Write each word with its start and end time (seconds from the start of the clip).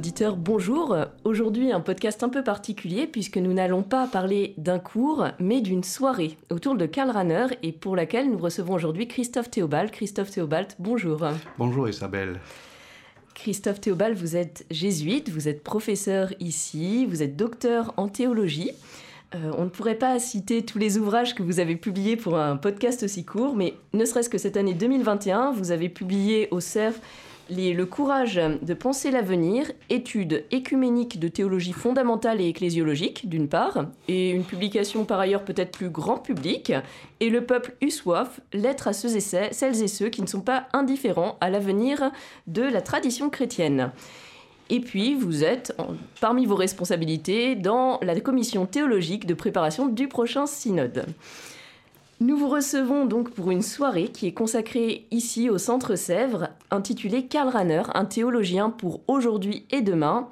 Auditeurs, 0.00 0.38
bonjour. 0.38 0.96
Aujourd'hui, 1.24 1.72
un 1.72 1.80
podcast 1.80 2.22
un 2.22 2.30
peu 2.30 2.42
particulier 2.42 3.06
puisque 3.06 3.36
nous 3.36 3.52
n'allons 3.52 3.82
pas 3.82 4.06
parler 4.06 4.54
d'un 4.56 4.78
cours, 4.78 5.26
mais 5.38 5.60
d'une 5.60 5.84
soirée 5.84 6.38
autour 6.50 6.74
de 6.74 6.86
Karl 6.86 7.10
Rahner 7.10 7.48
et 7.62 7.70
pour 7.70 7.96
laquelle 7.96 8.30
nous 8.30 8.38
recevons 8.38 8.72
aujourd'hui 8.72 9.08
Christophe 9.08 9.50
Théobald. 9.50 9.90
Christophe 9.90 10.30
Théobald, 10.30 10.68
bonjour. 10.78 11.22
Bonjour 11.58 11.86
Isabelle. 11.86 12.40
Christophe 13.34 13.82
Théobald, 13.82 14.16
vous 14.16 14.36
êtes 14.36 14.64
jésuite, 14.70 15.28
vous 15.28 15.48
êtes 15.48 15.62
professeur 15.62 16.32
ici, 16.40 17.04
vous 17.04 17.22
êtes 17.22 17.36
docteur 17.36 17.92
en 17.98 18.08
théologie. 18.08 18.70
Euh, 19.34 19.52
on 19.58 19.64
ne 19.64 19.68
pourrait 19.68 19.98
pas 19.98 20.18
citer 20.18 20.64
tous 20.64 20.78
les 20.78 20.96
ouvrages 20.96 21.34
que 21.34 21.42
vous 21.42 21.60
avez 21.60 21.76
publiés 21.76 22.16
pour 22.16 22.38
un 22.38 22.56
podcast 22.56 23.02
aussi 23.02 23.26
court, 23.26 23.54
mais 23.54 23.74
ne 23.92 24.06
serait-ce 24.06 24.30
que 24.30 24.38
cette 24.38 24.56
année 24.56 24.72
2021, 24.72 25.52
vous 25.52 25.72
avez 25.72 25.90
publié 25.90 26.48
au 26.52 26.60
CERF 26.60 26.98
le 27.50 27.84
courage 27.84 28.40
de 28.62 28.74
penser 28.74 29.10
l'avenir, 29.10 29.70
études 29.88 30.44
écuméniques 30.50 31.18
de 31.18 31.28
théologie 31.28 31.72
fondamentale 31.72 32.40
et 32.40 32.48
ecclésiologique, 32.48 33.28
d'une 33.28 33.48
part, 33.48 33.86
et 34.08 34.30
une 34.30 34.44
publication 34.44 35.04
par 35.04 35.20
ailleurs 35.20 35.44
peut-être 35.44 35.72
plus 35.72 35.90
grand 35.90 36.18
public, 36.18 36.72
et 37.20 37.28
le 37.28 37.44
peuple 37.44 37.74
soif, 37.90 38.40
lettre 38.52 38.88
à 38.88 38.92
ceux 38.92 39.16
et 39.16 39.20
celles 39.20 39.82
et 39.82 39.88
ceux 39.88 40.08
qui 40.08 40.22
ne 40.22 40.26
sont 40.26 40.40
pas 40.40 40.68
indifférents 40.72 41.36
à 41.40 41.50
l'avenir 41.50 42.10
de 42.46 42.62
la 42.62 42.80
tradition 42.80 43.30
chrétienne. 43.30 43.90
Et 44.72 44.78
puis, 44.78 45.14
vous 45.14 45.42
êtes, 45.42 45.76
parmi 46.20 46.46
vos 46.46 46.54
responsabilités, 46.54 47.56
dans 47.56 47.98
la 48.02 48.18
commission 48.20 48.66
théologique 48.66 49.26
de 49.26 49.34
préparation 49.34 49.86
du 49.86 50.06
prochain 50.06 50.46
synode. 50.46 51.06
Nous 52.22 52.36
vous 52.36 52.50
recevons 52.50 53.06
donc 53.06 53.30
pour 53.30 53.50
une 53.50 53.62
soirée 53.62 54.08
qui 54.08 54.26
est 54.26 54.34
consacrée 54.34 55.06
ici 55.10 55.48
au 55.48 55.56
Centre 55.56 55.96
Sèvres, 55.96 56.50
intitulée 56.70 57.24
Karl 57.24 57.48
Rahner, 57.48 57.84
un 57.94 58.04
théologien 58.04 58.68
pour 58.68 59.00
aujourd'hui 59.08 59.64
et 59.70 59.80
demain. 59.80 60.28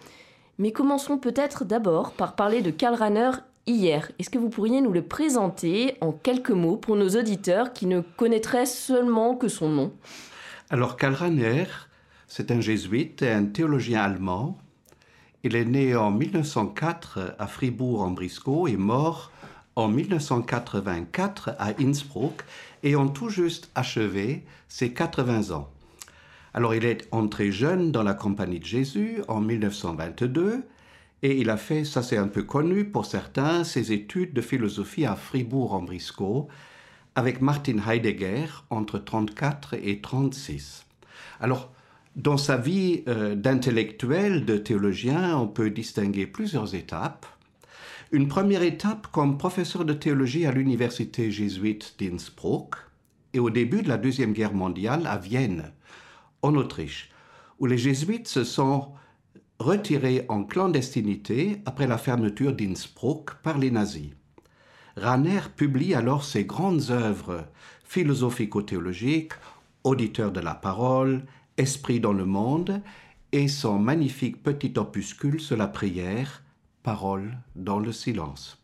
Mais 0.58 0.70
commençons 0.70 1.16
peut-être 1.16 1.64
d'abord 1.64 2.12
par 2.12 2.36
parler 2.36 2.60
de 2.60 2.70
Karl 2.70 2.94
Rahner 2.94 3.30
hier. 3.66 4.12
Est-ce 4.18 4.28
que 4.28 4.36
vous 4.36 4.50
pourriez 4.50 4.82
nous 4.82 4.92
le 4.92 5.00
présenter 5.00 5.96
en 6.02 6.12
quelques 6.12 6.50
mots 6.50 6.76
pour 6.76 6.94
nos 6.94 7.08
auditeurs 7.08 7.72
qui 7.72 7.86
ne 7.86 8.02
connaîtraient 8.02 8.66
seulement 8.66 9.34
que 9.34 9.48
son 9.48 9.70
nom? 9.70 9.92
Alors 10.68 10.98
Karl 10.98 11.14
Rahner, 11.14 11.64
c'est 12.26 12.50
un 12.50 12.60
jésuite 12.60 13.22
et 13.22 13.30
un 13.30 13.46
théologien 13.46 14.02
allemand. 14.02 14.58
Il 15.42 15.56
est 15.56 15.64
né 15.64 15.96
en 15.96 16.10
1904 16.10 17.36
à 17.38 17.46
Fribourg-en-Brisgau 17.46 18.66
et 18.68 18.76
mort 18.76 19.32
en 19.78 19.86
1984 19.86 21.50
à 21.56 21.68
Innsbruck 21.80 22.42
et 22.82 22.96
ont 22.96 23.08
tout 23.08 23.28
juste 23.28 23.70
achevé 23.76 24.44
ses 24.66 24.92
80 24.92 25.54
ans. 25.54 25.70
Alors 26.52 26.74
il 26.74 26.84
est 26.84 27.06
entré 27.12 27.52
jeune 27.52 27.92
dans 27.92 28.02
la 28.02 28.14
Compagnie 28.14 28.58
de 28.58 28.64
Jésus 28.64 29.22
en 29.28 29.40
1922 29.40 30.64
et 31.22 31.36
il 31.38 31.48
a 31.48 31.56
fait, 31.56 31.84
ça 31.84 32.02
c'est 32.02 32.16
un 32.16 32.26
peu 32.26 32.42
connu 32.42 32.86
pour 32.86 33.06
certains, 33.06 33.62
ses 33.62 33.92
études 33.92 34.32
de 34.32 34.40
philosophie 34.40 35.06
à 35.06 35.14
Fribourg-en-Brisgau 35.14 36.48
avec 37.14 37.40
Martin 37.40 37.76
Heidegger 37.78 38.46
entre 38.70 38.98
34 38.98 39.74
et 39.74 40.00
36. 40.00 40.86
Alors, 41.40 41.70
dans 42.16 42.36
sa 42.36 42.56
vie 42.56 43.04
euh, 43.06 43.36
d'intellectuel, 43.36 44.44
de 44.44 44.56
théologien, 44.56 45.38
on 45.38 45.46
peut 45.46 45.70
distinguer 45.70 46.26
plusieurs 46.26 46.74
étapes. 46.74 47.26
Une 48.10 48.26
première 48.26 48.62
étape 48.62 49.08
comme 49.08 49.36
professeur 49.36 49.84
de 49.84 49.92
théologie 49.92 50.46
à 50.46 50.52
l'université 50.52 51.30
jésuite 51.30 51.94
d'Innsbruck 51.98 52.76
et 53.34 53.38
au 53.38 53.50
début 53.50 53.82
de 53.82 53.88
la 53.88 53.98
Deuxième 53.98 54.32
Guerre 54.32 54.54
mondiale 54.54 55.06
à 55.06 55.18
Vienne, 55.18 55.72
en 56.40 56.54
Autriche, 56.54 57.10
où 57.58 57.66
les 57.66 57.76
jésuites 57.76 58.26
se 58.26 58.44
sont 58.44 58.92
retirés 59.58 60.24
en 60.30 60.44
clandestinité 60.44 61.60
après 61.66 61.86
la 61.86 61.98
fermeture 61.98 62.54
d'Innsbruck 62.54 63.34
par 63.42 63.58
les 63.58 63.70
nazis. 63.70 64.12
Rahner 64.96 65.40
publie 65.54 65.92
alors 65.92 66.24
ses 66.24 66.44
grandes 66.44 66.90
œuvres 66.90 67.44
philosophico-théologiques, 67.84 69.34
Auditeur 69.84 70.32
de 70.32 70.40
la 70.40 70.54
parole, 70.54 71.26
Esprit 71.58 72.00
dans 72.00 72.14
le 72.14 72.24
monde, 72.24 72.80
et 73.32 73.48
son 73.48 73.78
magnifique 73.78 74.42
petit 74.42 74.72
opuscule 74.78 75.40
sur 75.40 75.58
la 75.58 75.68
prière, 75.68 76.42
parole 76.88 77.36
dans 77.54 77.80
le 77.80 77.92
silence. 77.92 78.56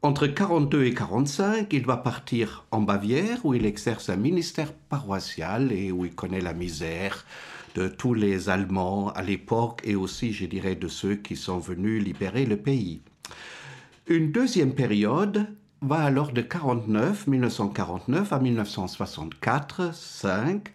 Entre 0.00 0.28
42 0.28 0.84
et 0.84 0.94
45, 0.94 1.72
il 1.72 1.84
va 1.84 1.96
partir 1.96 2.64
en 2.70 2.82
Bavière 2.82 3.44
où 3.44 3.52
il 3.52 3.66
exerce 3.66 4.10
un 4.10 4.16
ministère 4.16 4.72
paroissial 4.72 5.72
et 5.72 5.90
où 5.90 6.04
il 6.04 6.14
connaît 6.14 6.40
la 6.40 6.54
misère 6.54 7.24
de 7.74 7.88
tous 7.88 8.14
les 8.14 8.48
Allemands 8.48 9.10
à 9.10 9.24
l'époque 9.24 9.80
et 9.82 9.96
aussi, 9.96 10.32
je 10.32 10.46
dirais, 10.46 10.76
de 10.76 10.86
ceux 10.86 11.16
qui 11.16 11.34
sont 11.34 11.58
venus 11.58 12.00
libérer 12.00 12.46
le 12.46 12.56
pays. 12.56 13.00
Une 14.06 14.30
deuxième 14.30 14.76
période 14.76 15.48
va 15.82 16.02
alors 16.02 16.30
de 16.30 16.42
49, 16.42 17.26
1949 17.26 18.32
à 18.32 18.38
1964, 18.38 19.92
5. 19.92 20.72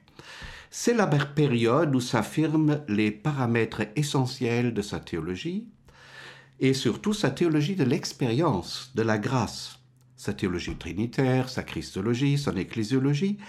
C'est 0.70 0.96
la 0.96 1.08
période 1.08 1.96
où 1.96 2.02
s'affirment 2.02 2.82
les 2.90 3.10
paramètres 3.12 3.84
essentiels 3.96 4.74
de 4.74 4.82
sa 4.82 5.00
théologie, 5.00 5.70
et 6.62 6.76
surtout 6.76 7.14
sa 7.14 7.32
théologie 7.32 7.76
de 7.76 7.84
l'expérience, 7.84 8.92
de 8.94 9.02
la 9.02 9.18
grâce, 9.18 9.80
sa 10.16 10.34
théologie 10.34 10.76
trinitaire, 10.76 11.50
sa 11.50 11.64
christologie, 11.64 12.38
son 12.38 12.56
ecclésiologie, 12.56 13.40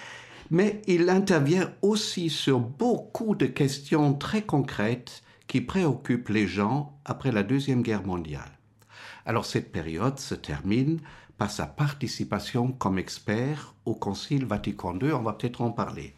mais 0.50 0.80
il 0.86 1.10
intervient 1.10 1.70
aussi 1.82 2.30
sur 2.30 2.58
beaucoup 2.58 3.34
de 3.34 3.46
questions 3.46 4.14
très 4.14 4.42
concrètes 4.42 5.22
qui 5.46 5.60
préoccupent 5.60 6.30
les 6.30 6.46
gens 6.46 6.98
après 7.04 7.32
la 7.32 7.42
Deuxième 7.42 7.82
Guerre 7.82 8.06
mondiale. 8.06 8.58
Alors 9.26 9.44
cette 9.44 9.70
période 9.70 10.18
se 10.18 10.34
termine 10.34 10.98
par 11.36 11.50
sa 11.50 11.66
participation 11.66 12.72
comme 12.72 12.98
expert 12.98 13.74
au 13.84 13.94
Concile 13.94 14.46
Vatican 14.46 14.98
II, 14.98 15.12
on 15.12 15.22
va 15.22 15.34
peut-être 15.34 15.60
en 15.60 15.70
parler. 15.70 16.14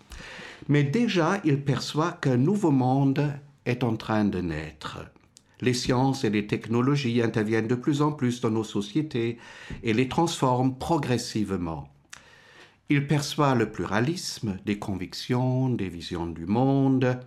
Mais 0.68 0.84
déjà, 0.84 1.40
il 1.44 1.62
perçoit 1.62 2.12
qu'un 2.12 2.36
nouveau 2.36 2.70
monde 2.70 3.32
est 3.66 3.82
en 3.82 3.96
train 3.96 4.24
de 4.24 4.40
naître 4.40 4.98
les 5.60 5.74
sciences 5.74 6.24
et 6.24 6.30
les 6.30 6.46
technologies 6.46 7.22
interviennent 7.22 7.68
de 7.68 7.74
plus 7.74 8.02
en 8.02 8.12
plus 8.12 8.40
dans 8.40 8.50
nos 8.50 8.64
sociétés 8.64 9.38
et 9.82 9.92
les 9.92 10.08
transforment 10.08 10.76
progressivement. 10.76 11.88
Il 12.90 13.06
perçoit 13.06 13.54
le 13.54 13.70
pluralisme 13.70 14.58
des 14.66 14.78
convictions, 14.78 15.70
des 15.70 15.88
visions 15.88 16.26
du 16.26 16.46
monde, 16.46 17.18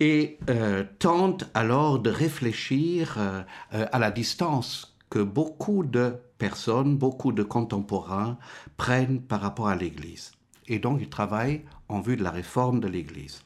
et 0.00 0.38
euh, 0.48 0.82
tente 0.98 1.44
alors 1.54 1.98
de 1.98 2.10
réfléchir 2.10 3.16
euh, 3.18 3.42
euh, 3.74 3.86
à 3.92 3.98
la 3.98 4.10
distance 4.10 4.96
que 5.10 5.20
beaucoup 5.20 5.84
de 5.84 6.16
personnes, 6.38 6.96
beaucoup 6.96 7.32
de 7.32 7.42
contemporains 7.42 8.38
prennent 8.76 9.20
par 9.20 9.42
rapport 9.42 9.68
à 9.68 9.76
l'Église. 9.76 10.32
Et 10.66 10.78
donc 10.78 10.98
il 11.00 11.08
travaille 11.08 11.62
en 11.88 12.00
vue 12.00 12.16
de 12.16 12.24
la 12.24 12.30
réforme 12.30 12.80
de 12.80 12.88
l'Église. 12.88 13.42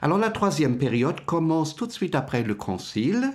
Alors 0.00 0.18
la 0.18 0.30
troisième 0.30 0.78
période 0.78 1.24
commence 1.24 1.74
tout 1.74 1.86
de 1.86 1.92
suite 1.92 2.14
après 2.14 2.42
le 2.42 2.54
concile. 2.54 3.30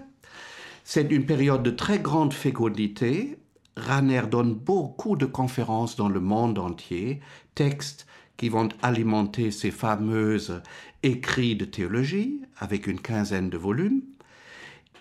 C'est 0.84 1.12
une 1.12 1.26
période 1.26 1.64
de 1.64 1.72
très 1.72 2.00
grande 2.00 2.34
fécondité. 2.34 3.38
Rahner 3.76 4.24
donne 4.30 4.54
beaucoup 4.54 5.16
de 5.16 5.26
conférences 5.26 5.96
dans 5.96 6.10
le 6.10 6.20
monde 6.20 6.58
entier, 6.58 7.20
textes 7.56 8.08
qui 8.38 8.50
vont 8.50 8.70
alimenter 8.82 9.52
ses 9.52 9.72
fameuses 9.72 10.62
écrits 11.04 11.56
de 11.56 11.66
théologie 11.66 12.42
avec 12.58 12.88
une 12.88 13.00
quinzaine 13.00 13.50
de 13.50 13.58
volumes. 13.58 14.02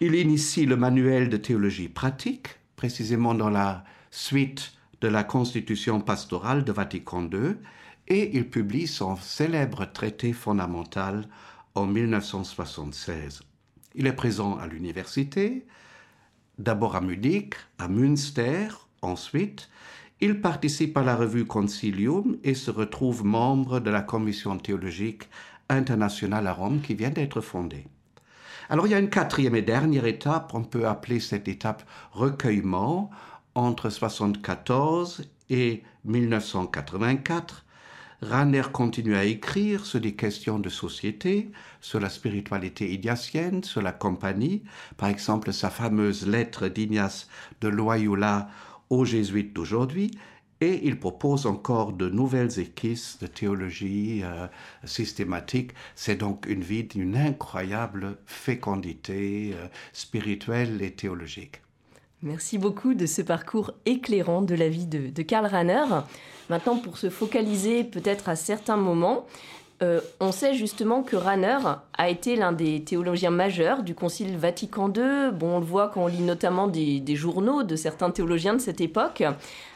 Il 0.00 0.14
initie 0.14 0.66
le 0.66 0.76
manuel 0.76 1.28
de 1.28 1.36
théologie 1.36 1.88
pratique, 1.88 2.48
précisément 2.76 3.34
dans 3.34 3.50
la 3.50 3.84
suite 4.10 4.72
de 5.00 5.08
la 5.08 5.24
Constitution 5.24 6.00
pastorale 6.00 6.64
de 6.64 6.72
Vatican 6.72 7.28
II, 7.30 7.56
et 8.08 8.36
il 8.36 8.48
publie 8.48 8.86
son 8.86 9.16
célèbre 9.16 9.84
traité 9.92 10.32
fondamental 10.32 11.28
en 11.74 11.86
1976. 11.86 13.42
Il 13.94 14.06
est 14.06 14.12
présent 14.12 14.56
à 14.58 14.66
l'université, 14.66 15.66
d'abord 16.58 16.96
à 16.96 17.00
Munich, 17.00 17.54
à 17.78 17.88
Münster, 17.88 18.68
ensuite. 19.02 19.68
Il 20.20 20.40
participe 20.40 20.96
à 20.96 21.02
la 21.02 21.16
revue 21.16 21.44
Concilium 21.44 22.38
et 22.42 22.54
se 22.54 22.70
retrouve 22.70 23.24
membre 23.24 23.80
de 23.80 23.90
la 23.90 24.02
commission 24.02 24.56
théologique 24.56 25.28
internationale 25.68 26.46
à 26.46 26.52
Rome 26.52 26.80
qui 26.80 26.94
vient 26.94 27.10
d'être 27.10 27.40
fondée. 27.40 27.86
Alors 28.68 28.86
il 28.86 28.90
y 28.90 28.94
a 28.94 28.98
une 28.98 29.10
quatrième 29.10 29.54
et 29.54 29.62
dernière 29.62 30.06
étape, 30.06 30.54
on 30.54 30.64
peut 30.64 30.88
appeler 30.88 31.20
cette 31.20 31.48
étape 31.48 31.84
recueillement, 32.12 33.10
entre 33.54 33.86
1974 33.86 35.24
et 35.50 35.82
1984, 36.04 37.65
Ranner 38.22 38.62
continue 38.72 39.14
à 39.14 39.24
écrire 39.24 39.84
sur 39.84 40.00
des 40.00 40.14
questions 40.14 40.58
de 40.58 40.70
société, 40.70 41.50
sur 41.82 42.00
la 42.00 42.08
spiritualité 42.08 42.90
ignatienne, 42.92 43.62
sur 43.62 43.82
la 43.82 43.92
compagnie, 43.92 44.62
par 44.96 45.10
exemple 45.10 45.52
sa 45.52 45.68
fameuse 45.68 46.26
lettre 46.26 46.68
d'Ignace 46.68 47.28
de 47.60 47.68
Loyola 47.68 48.48
aux 48.88 49.04
jésuites 49.04 49.52
d'aujourd'hui, 49.52 50.12
et 50.62 50.80
il 50.86 50.98
propose 50.98 51.44
encore 51.44 51.92
de 51.92 52.08
nouvelles 52.08 52.58
équisses 52.58 53.18
de 53.20 53.26
théologie 53.26 54.22
euh, 54.24 54.46
systématique. 54.84 55.72
C'est 55.94 56.16
donc 56.16 56.46
une 56.46 56.62
vie 56.62 56.84
d'une 56.84 57.16
incroyable 57.16 58.16
fécondité 58.24 59.52
euh, 59.54 59.68
spirituelle 59.92 60.80
et 60.80 60.92
théologique. 60.92 61.60
Merci 62.22 62.56
beaucoup 62.56 62.94
de 62.94 63.04
ce 63.06 63.20
parcours 63.20 63.72
éclairant 63.84 64.40
de 64.40 64.54
la 64.54 64.68
vie 64.68 64.86
de, 64.86 65.22
Karl 65.22 65.46
Rahner. 65.46 65.84
Maintenant, 66.48 66.76
pour 66.76 66.96
se 66.96 67.10
focaliser 67.10 67.84
peut-être 67.84 68.28
à 68.28 68.36
certains 68.36 68.76
moments, 68.76 69.26
euh, 69.82 70.00
on 70.20 70.32
sait 70.32 70.54
justement 70.54 71.02
que 71.02 71.16
Rahner 71.16 71.58
a 71.98 72.08
été 72.08 72.36
l'un 72.36 72.52
des 72.52 72.82
théologiens 72.82 73.30
majeurs 73.30 73.82
du 73.82 73.94
Concile 73.94 74.36
Vatican 74.38 74.88
II. 74.88 75.30
Bon, 75.34 75.56
on 75.56 75.60
le 75.60 75.66
voit 75.66 75.88
quand 75.88 76.04
on 76.04 76.06
lit 76.06 76.22
notamment 76.22 76.68
des, 76.68 77.02
journaux 77.16 77.62
de 77.62 77.76
certains 77.76 78.10
théologiens 78.10 78.54
de 78.54 78.60
cette 78.60 78.80
époque. 78.80 79.22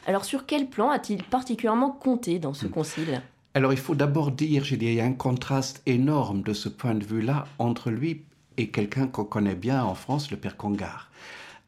Alors, 0.06 0.24
sur 0.24 0.46
quel 0.46 0.66
plan 0.66 0.88
a-t-il 0.88 1.22
particulièrement 1.22 1.90
compté 1.90 2.38
dans 2.38 2.54
ce 2.54 2.66
hmm. 2.66 2.70
concile? 2.70 3.22
Alors, 3.52 3.74
il 3.74 3.78
faut 3.78 3.94
d'abord 3.94 4.30
dire, 4.30 4.64
j'ai 4.64 4.78
dit, 4.78 4.86
il 4.86 4.94
y 4.94 5.00
a 5.00 5.04
un 5.04 5.12
contraste 5.12 5.82
énorme 5.84 6.40
de 6.42 6.54
ce 6.54 6.70
point 6.70 6.94
de 6.94 7.04
vue-là 7.04 7.44
entre 7.58 7.90
lui 7.90 8.22
et 8.56 8.70
quelqu'un 8.70 9.08
qu'on 9.08 9.24
connaît 9.24 9.54
bien 9.54 9.84
en 9.84 9.94
France, 9.94 10.30
le 10.30 10.38
Père 10.38 10.56
Congar 10.56 11.10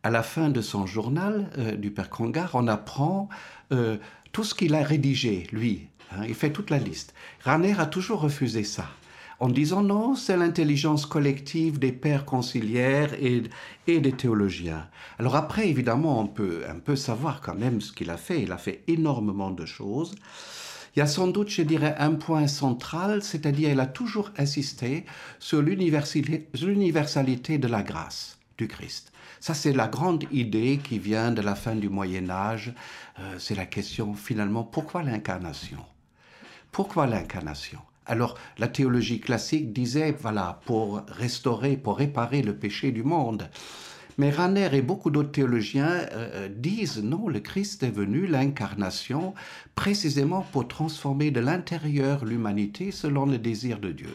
à 0.02 0.10
la 0.10 0.22
fin 0.22 0.48
de 0.48 0.60
son 0.60 0.86
journal 0.86 1.50
euh, 1.58 1.76
du 1.76 1.90
Père 1.90 2.10
Congar, 2.10 2.50
on 2.54 2.66
apprend 2.66 3.28
euh, 3.72 3.96
tout 4.32 4.44
ce 4.44 4.54
qu'il 4.54 4.74
a 4.74 4.82
rédigé, 4.82 5.46
lui. 5.52 5.86
Hein, 6.10 6.24
il 6.26 6.34
fait 6.34 6.50
toute 6.50 6.70
la 6.70 6.78
liste. 6.78 7.14
Raner 7.44 7.74
a 7.78 7.86
toujours 7.86 8.20
refusé 8.20 8.64
ça, 8.64 8.86
en 9.38 9.48
disant 9.48 9.82
non, 9.82 10.14
c'est 10.16 10.36
l'intelligence 10.36 11.06
collective 11.06 11.78
des 11.78 11.92
pères 11.92 12.24
conciliaires 12.24 13.14
et, 13.14 13.44
et, 13.86 14.00
des 14.00 14.12
théologiens. 14.12 14.88
Alors 15.18 15.36
après, 15.36 15.68
évidemment, 15.68 16.20
on 16.20 16.26
peut 16.26 16.64
un 16.68 16.80
peu 16.80 16.96
savoir 16.96 17.40
quand 17.40 17.54
même 17.54 17.80
ce 17.80 17.92
qu'il 17.92 18.10
a 18.10 18.16
fait. 18.16 18.42
Il 18.42 18.52
a 18.52 18.58
fait 18.58 18.82
énormément 18.88 19.50
de 19.50 19.64
choses. 19.66 20.16
Il 20.94 20.98
y 20.98 21.02
a 21.02 21.06
sans 21.06 21.28
doute, 21.28 21.48
je 21.48 21.62
dirais, 21.62 21.94
un 21.98 22.14
point 22.14 22.48
central, 22.48 23.22
c'est-à-dire 23.22 23.70
il 23.70 23.80
a 23.80 23.86
toujours 23.86 24.30
insisté 24.36 25.06
sur 25.38 25.62
l'universalité 25.62 27.56
de 27.56 27.68
la 27.68 27.82
grâce 27.82 28.41
du 28.58 28.68
Christ. 28.68 29.12
Ça, 29.40 29.54
c'est 29.54 29.72
la 29.72 29.88
grande 29.88 30.24
idée 30.30 30.78
qui 30.82 30.98
vient 30.98 31.32
de 31.32 31.42
la 31.42 31.54
fin 31.54 31.74
du 31.74 31.88
Moyen 31.88 32.30
Âge. 32.30 32.72
Euh, 33.18 33.36
c'est 33.38 33.54
la 33.54 33.66
question 33.66 34.14
finalement, 34.14 34.64
pourquoi 34.64 35.02
l'incarnation? 35.02 35.84
Pourquoi 36.70 37.06
l'incarnation? 37.06 37.80
Alors, 38.06 38.36
la 38.58 38.68
théologie 38.68 39.20
classique 39.20 39.72
disait, 39.72 40.12
voilà, 40.12 40.60
pour 40.66 41.02
restaurer, 41.06 41.76
pour 41.76 41.98
réparer 41.98 42.42
le 42.42 42.56
péché 42.56 42.90
du 42.90 43.02
monde. 43.02 43.48
Mais 44.18 44.30
Ranner 44.30 44.68
et 44.72 44.82
beaucoup 44.82 45.10
d'autres 45.10 45.32
théologiens 45.32 46.06
euh, 46.12 46.48
disent, 46.48 47.02
non, 47.02 47.28
le 47.28 47.40
Christ 47.40 47.82
est 47.82 47.90
venu, 47.90 48.26
l'incarnation, 48.26 49.34
précisément 49.74 50.46
pour 50.52 50.68
transformer 50.68 51.30
de 51.30 51.40
l'intérieur 51.40 52.24
l'humanité 52.24 52.90
selon 52.90 53.26
le 53.26 53.38
désir 53.38 53.78
de 53.78 53.92
Dieu. 53.92 54.14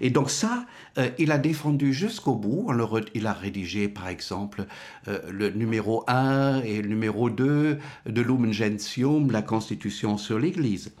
Et 0.00 0.10
donc 0.10 0.30
ça, 0.30 0.66
euh, 0.98 1.10
il 1.18 1.32
a 1.32 1.38
défendu 1.38 1.92
jusqu'au 1.92 2.34
bout. 2.34 2.70
il 3.14 3.26
a 3.26 3.32
rédigé, 3.32 3.88
par 3.88 4.08
exemple, 4.08 4.66
euh, 5.08 5.20
le 5.30 5.50
numéro 5.50 6.04
1 6.06 6.62
et 6.62 6.82
le 6.82 6.88
numéro 6.88 7.30
2 7.30 7.78
de 8.06 8.20
Lumen 8.20 8.52
Gentium, 8.52 9.30
la 9.30 9.42
Constitution 9.42 10.18
sur 10.18 10.38
l'Église. 10.38 10.92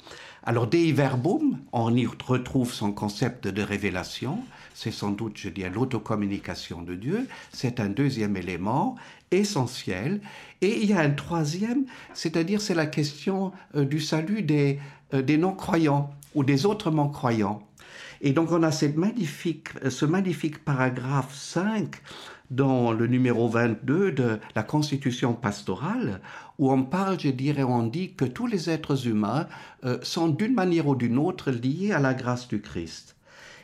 Alors, 0.44 0.66
Dei 0.66 0.92
Verbum, 0.92 1.58
on 1.72 1.94
y 1.94 2.06
retrouve 2.06 2.72
son 2.72 2.92
concept 2.92 3.46
de 3.46 3.62
révélation. 3.62 4.38
C'est 4.74 4.90
sans 4.90 5.10
doute, 5.10 5.36
je 5.36 5.50
dis, 5.50 5.62
l'autocommunication 5.62 6.82
de 6.82 6.94
Dieu. 6.94 7.28
C'est 7.52 7.78
un 7.78 7.88
deuxième 7.88 8.36
élément 8.36 8.96
essentiel. 9.30 10.20
Et 10.60 10.82
il 10.82 10.90
y 10.90 10.94
a 10.94 11.00
un 11.00 11.10
troisième, 11.10 11.84
c'est-à-dire 12.14 12.60
c'est 12.60 12.74
la 12.74 12.86
question 12.86 13.52
euh, 13.76 13.84
du 13.84 14.00
salut 14.00 14.42
des, 14.42 14.80
des 15.12 15.36
non-croyants 15.36 16.10
ou 16.34 16.44
des 16.44 16.66
autrement 16.66 17.08
croyants. 17.08 17.62
Et 18.24 18.32
donc 18.32 18.52
on 18.52 18.62
a 18.62 18.70
magnifique, 18.94 19.70
ce 19.90 20.06
magnifique 20.06 20.64
paragraphe 20.64 21.34
5 21.34 22.00
dans 22.52 22.92
le 22.92 23.08
numéro 23.08 23.48
22 23.48 24.12
de 24.12 24.38
la 24.54 24.62
Constitution 24.62 25.34
pastorale, 25.34 26.20
où 26.58 26.70
on 26.70 26.84
parle, 26.84 27.18
je 27.18 27.30
dirais, 27.30 27.64
on 27.64 27.82
dit 27.82 28.14
que 28.14 28.24
tous 28.24 28.46
les 28.46 28.70
êtres 28.70 29.08
humains 29.08 29.48
euh, 29.84 29.98
sont 30.02 30.28
d'une 30.28 30.54
manière 30.54 30.86
ou 30.86 30.94
d'une 30.94 31.18
autre 31.18 31.50
liés 31.50 31.90
à 31.90 31.98
la 31.98 32.14
grâce 32.14 32.46
du 32.46 32.60
Christ. 32.60 33.16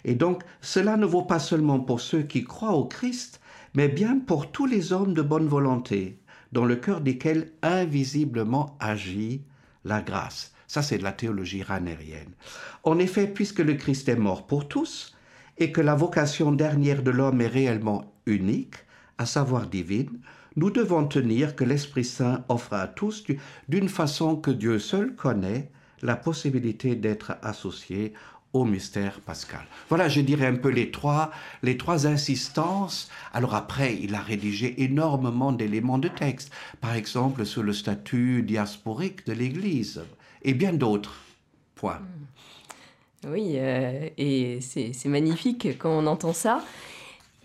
Et 0.04 0.16
donc 0.16 0.42
cela 0.60 0.96
ne 0.96 1.06
vaut 1.06 1.22
pas 1.22 1.38
seulement 1.38 1.78
pour 1.78 2.00
ceux 2.00 2.22
qui 2.22 2.42
croient 2.42 2.74
au 2.74 2.86
Christ, 2.86 3.40
mais 3.74 3.88
bien 3.88 4.18
pour 4.18 4.50
tous 4.50 4.66
les 4.66 4.92
hommes 4.92 5.14
de 5.14 5.22
bonne 5.22 5.46
volonté, 5.46 6.18
dans 6.50 6.64
le 6.64 6.74
cœur 6.74 7.00
desquels 7.00 7.52
invisiblement 7.62 8.76
agit 8.80 9.42
la 9.84 10.00
grâce. 10.02 10.52
Ça, 10.68 10.82
c'est 10.82 10.98
de 10.98 11.02
la 11.02 11.12
théologie 11.12 11.62
ranérienne. 11.62 12.34
En 12.84 12.98
effet, 12.98 13.26
puisque 13.26 13.60
le 13.60 13.74
Christ 13.74 14.08
est 14.08 14.16
mort 14.16 14.46
pour 14.46 14.68
tous, 14.68 15.16
et 15.56 15.72
que 15.72 15.80
la 15.80 15.96
vocation 15.96 16.52
dernière 16.52 17.02
de 17.02 17.10
l'homme 17.10 17.40
est 17.40 17.48
réellement 17.48 18.12
unique, 18.26 18.76
à 19.16 19.26
savoir 19.26 19.66
divine, 19.66 20.20
nous 20.56 20.70
devons 20.70 21.06
tenir 21.06 21.56
que 21.56 21.64
l'Esprit 21.64 22.04
Saint 22.04 22.44
offre 22.48 22.74
à 22.74 22.86
tous, 22.86 23.24
d'une 23.68 23.88
façon 23.88 24.36
que 24.36 24.50
Dieu 24.50 24.78
seul 24.78 25.14
connaît, 25.14 25.70
la 26.02 26.16
possibilité 26.16 26.94
d'être 26.94 27.36
associé 27.42 28.12
au 28.52 28.64
mystère 28.64 29.20
pascal. 29.20 29.60
Voilà, 29.88 30.08
je 30.08 30.20
dirais 30.20 30.46
un 30.46 30.56
peu 30.56 30.70
les 30.70 30.90
trois, 30.90 31.30
les 31.62 31.76
trois 31.76 32.06
insistances. 32.06 33.10
Alors 33.32 33.54
après, 33.54 33.98
il 34.00 34.14
a 34.14 34.20
rédigé 34.20 34.82
énormément 34.82 35.52
d'éléments 35.52 35.98
de 35.98 36.08
texte, 36.08 36.52
par 36.80 36.94
exemple 36.94 37.44
sur 37.44 37.62
le 37.62 37.72
statut 37.72 38.42
diasporique 38.42 39.26
de 39.26 39.32
l'Église 39.32 40.02
et 40.42 40.54
bien 40.54 40.72
d'autres. 40.72 41.14
Point. 41.74 42.00
Oui, 43.26 43.52
euh, 43.54 44.08
et 44.16 44.60
c'est 44.60 45.06
magnifique 45.06 45.78
quand 45.78 45.90
on 45.90 46.06
entend 46.06 46.32
ça. 46.32 46.62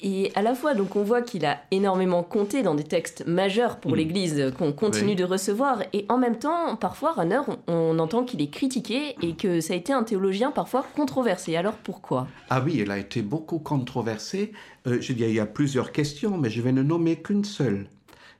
Et 0.06 0.34
à 0.36 0.42
la 0.42 0.54
fois, 0.54 0.74
donc, 0.74 0.98
on 0.98 1.04
voit 1.04 1.22
qu'il 1.22 1.46
a 1.46 1.62
énormément 1.72 2.24
compté 2.24 2.62
dans 2.62 2.76
des 2.76 2.84
textes 2.84 3.26
majeurs 3.26 3.80
pour 3.80 3.92
mm. 3.92 3.96
l'Église 3.96 4.54
qu'on 4.58 4.74
continue 4.74 5.16
de 5.16 5.24
recevoir. 5.24 5.82
Et 5.94 6.06
en 6.10 6.18
même 6.18 6.38
temps, 6.38 6.76
parfois, 6.76 7.14
Runner, 7.14 7.40
on, 7.68 7.98
entend 8.00 8.26
qu'il 8.26 8.42
est 8.42 8.50
critiqué 8.50 9.16
et 9.22 9.34
que 9.36 9.62
ça 9.62 9.74
a 9.74 9.78
été 9.78 9.94
un 9.94 10.04
théologien 10.04 10.52
parfois 10.52 10.86
controversé. 10.96 11.56
Alors 11.56 11.76
pourquoi? 11.76 12.28
Ah 12.50 12.62
oui, 12.64 12.80
il 12.80 12.92
a 12.92 12.98
été 12.98 13.22
beaucoup 13.22 13.60
controversé. 13.60 14.52
Euh, 14.88 15.00
je 15.00 15.14
dis, 15.14 15.24
il 15.24 15.34
y 15.34 15.40
a 15.40 15.46
plusieurs 15.46 15.94
questions, 15.94 16.38
mais 16.38 16.50
je 16.50 16.62
vais 16.62 16.74
ne 16.74 16.84
nommer 16.84 17.16
qu'une 17.22 17.46
seule. 17.46 17.88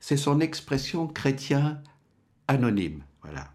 C'est 0.00 0.18
son 0.18 0.40
expression 0.40 1.06
chrétien 1.06 1.80
anonyme. 2.46 3.02
Voilà. 3.22 3.46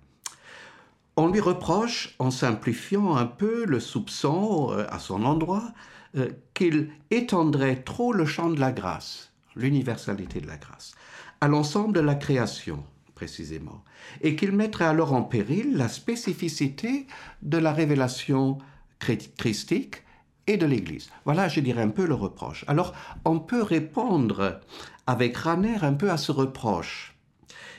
On 1.21 1.27
lui 1.27 1.41
reproche, 1.41 2.15
en 2.17 2.31
simplifiant 2.31 3.17
un 3.17 3.25
peu 3.25 3.65
le 3.65 3.81
soupçon 3.81 4.69
euh, 4.71 4.85
à 4.89 4.99
son 4.99 5.25
endroit, 5.25 5.73
euh, 6.15 6.29
qu'il 6.53 6.91
étendrait 7.11 7.83
trop 7.83 8.13
le 8.13 8.25
champ 8.25 8.49
de 8.49 8.57
la 8.57 8.71
grâce, 8.71 9.33
l'universalité 9.53 10.39
de 10.39 10.47
la 10.47 10.55
grâce, 10.55 10.93
à 11.41 11.49
l'ensemble 11.49 11.93
de 11.93 11.99
la 11.99 12.15
création, 12.15 12.85
précisément, 13.15 13.83
et 14.21 14.38
qu'il 14.38 14.53
mettrait 14.53 14.85
alors 14.85 15.11
en 15.11 15.23
péril 15.23 15.75
la 15.75 15.89
spécificité 15.89 17.05
de 17.41 17.57
la 17.57 17.73
révélation 17.73 18.57
christique 18.99 20.03
et 20.47 20.55
de 20.55 20.65
l'Église. 20.65 21.09
Voilà, 21.25 21.49
je 21.49 21.59
dirais 21.59 21.81
un 21.81 21.89
peu 21.89 22.05
le 22.05 22.15
reproche. 22.15 22.63
Alors, 22.69 22.93
on 23.25 23.41
peut 23.41 23.63
répondre 23.63 24.61
avec 25.05 25.35
Raner 25.35 25.79
un 25.81 25.95
peu 25.95 26.11
à 26.11 26.17
ce 26.17 26.31
reproche. 26.31 27.17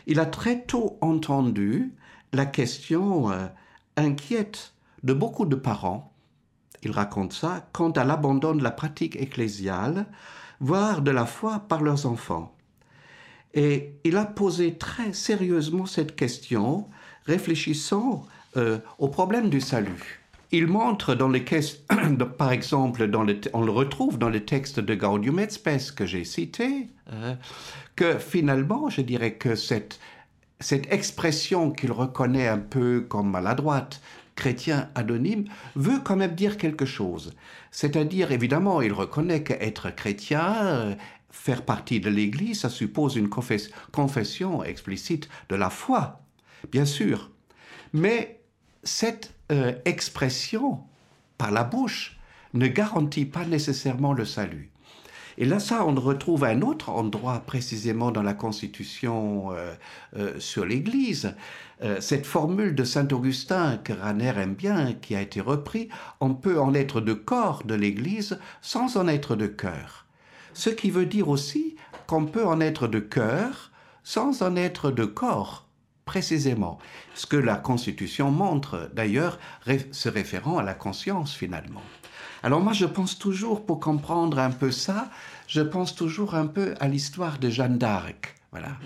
Il 0.07 0.21
a 0.21 0.27
très 0.27 0.61
tôt 0.61 0.99
entendu 1.01 1.95
la 2.33 2.47
question 2.47 3.31
euh, 3.31 3.47
inquiète 3.97 4.73
de 5.03 5.13
beaucoup 5.13 5.47
de 5.47 5.57
parents, 5.57 6.13
il 6.83 6.93
raconte 6.93 7.33
ça, 7.33 7.69
quant 7.73 7.91
à 7.91 8.05
l'abandon 8.05 8.55
de 8.55 8.63
la 8.63 8.71
pratique 8.71 9.17
ecclésiale 9.17 10.07
voire 10.61 11.01
de 11.03 11.11
la 11.11 11.27
foi 11.27 11.61
par 11.69 11.83
leurs 11.83 12.07
enfants. 12.07 12.55
Et 13.55 13.95
il 14.05 14.17
a 14.17 14.27
posé 14.27 14.77
très 14.77 15.13
sérieusement 15.13 15.87
cette 15.87 16.15
question, 16.15 16.89
réfléchissant 17.25 18.27
euh, 18.57 18.79
au 18.99 19.09
problème 19.09 19.51
du 19.51 19.61
salut. 19.61 20.21
Il 20.53 20.67
montre 20.67 21.15
dans 21.15 21.29
les 21.29 21.45
caisses, 21.45 21.81
par 22.39 22.53
exemple, 22.53 23.09
on 23.53 23.63
le 23.63 23.71
retrouve 23.71 24.19
dans 24.19 24.29
le 24.29 24.45
texte 24.45 24.81
de 24.81 24.95
Gaudium 24.95 25.39
et 25.39 25.49
Spes 25.49 25.93
que 25.93 26.07
j'ai 26.07 26.25
cité, 26.25 26.89
euh, 27.13 27.35
que 27.97 28.19
finalement, 28.19 28.89
je 28.89 29.01
dirais 29.01 29.35
que 29.35 29.55
cette, 29.55 29.99
cette 30.61 30.93
expression 30.93 31.71
qu'il 31.71 31.91
reconnaît 31.91 32.49
un 32.49 32.59
peu 32.59 33.01
comme 33.01 33.31
maladroite, 33.31 34.01
chrétien 34.37 34.91
anonyme, 34.95 35.45
veut 35.75 36.01
quand 36.01 36.17
même 36.17 36.35
dire 36.35 36.57
quelque 36.57 36.87
chose. 36.87 37.35
C'est-à-dire, 37.71 38.33
évidemment, 38.33 38.81
il 38.83 38.93
reconnaît 38.93 39.43
qu'être 39.43 39.91
chrétien, 39.95 40.55
euh, 40.67 40.95
faire 41.31 41.65
partie 41.65 42.01
de 42.01 42.11
l'Église, 42.11 42.61
ça 42.61 42.69
suppose 42.69 43.17
une 43.17 43.29
confession 43.29 44.63
explicite 44.65 45.29
de 45.49 45.57
la 45.57 45.71
foi, 45.71 46.23
bien 46.71 46.85
sûr. 46.85 47.31
Mais 47.93 48.41
cette 48.83 49.35
euh, 49.53 49.75
expression 49.85 50.81
par 51.39 51.51
la 51.51 51.65
bouche 51.65 52.19
ne 52.55 52.67
garantit 52.67 53.27
pas 53.27 53.45
nécessairement 53.45 54.13
le 54.13 54.25
salut. 54.25 54.70
Et 55.41 55.47
là, 55.47 55.59
ça, 55.59 55.85
on 55.87 55.95
retrouve 55.95 56.45
un 56.45 56.61
autre 56.61 56.91
endroit 56.91 57.41
précisément 57.41 58.13
dans 58.13 58.23
la 58.23 58.35
Constitution 58.35 59.53
euh, 59.53 59.73
euh, 60.17 60.39
sur 60.39 60.65
l'Église. 60.65 61.35
cette 61.99 62.27
formule 62.27 62.75
de 62.75 62.85
Saint 62.85 63.09
Augustin 63.09 63.79
que 63.79 63.95
Raner 63.95 64.35
aime 64.37 64.55
bien, 64.55 64.93
qui 64.93 65.17
a 65.17 65.23
été 65.23 65.41
repris, 65.41 65.89
on 66.21 66.35
peut 66.35 66.61
en 66.61 66.75
être 66.75 67.01
de 67.01 67.15
corps 67.15 67.63
de 67.65 67.75
l'Église 67.75 68.39
sans 68.61 68.99
en 68.99 69.09
être 69.09 69.35
de 69.35 69.47
cœur. 69.47 70.05
Ce 70.53 70.69
qui 70.69 70.91
veut 70.91 71.07
dire 71.07 71.31
aussi 71.31 71.77
qu'on 72.07 72.27
peut 72.27 72.45
en 72.45 72.61
être 72.61 72.87
de 72.87 72.99
cœur 72.99 73.71
sans 74.05 74.43
en 74.43 74.57
être 74.57 74.91
de 74.91 75.07
corps 75.07 75.67
précisément. 76.05 76.79
Ce 77.15 77.25
que 77.25 77.37
la 77.37 77.57
Constitution 77.57 78.31
montre, 78.31 78.91
d'ailleurs, 78.93 79.39
se 79.93 80.09
référant 80.09 80.59
à 80.59 80.63
la 80.63 80.75
conscience 80.75 81.35
finalement. 81.35 81.83
Alors 82.43 82.61
moi, 82.61 82.73
je 82.73 82.87
pense 82.87 83.19
toujours, 83.19 83.65
pour 83.65 83.81
comprendre 83.81 84.39
un 84.39 84.51
peu 84.51 84.71
ça, 84.71 85.11
je 85.47 85.61
pense 85.61 85.95
toujours 85.95 86.35
un 86.35 86.47
peu 86.47 86.75
à 86.81 86.89
l'histoire 86.89 87.39
de 87.39 87.51
Jeanne 87.51 87.79
d'Arc. 87.79 88.35
Voilà. 88.51 88.77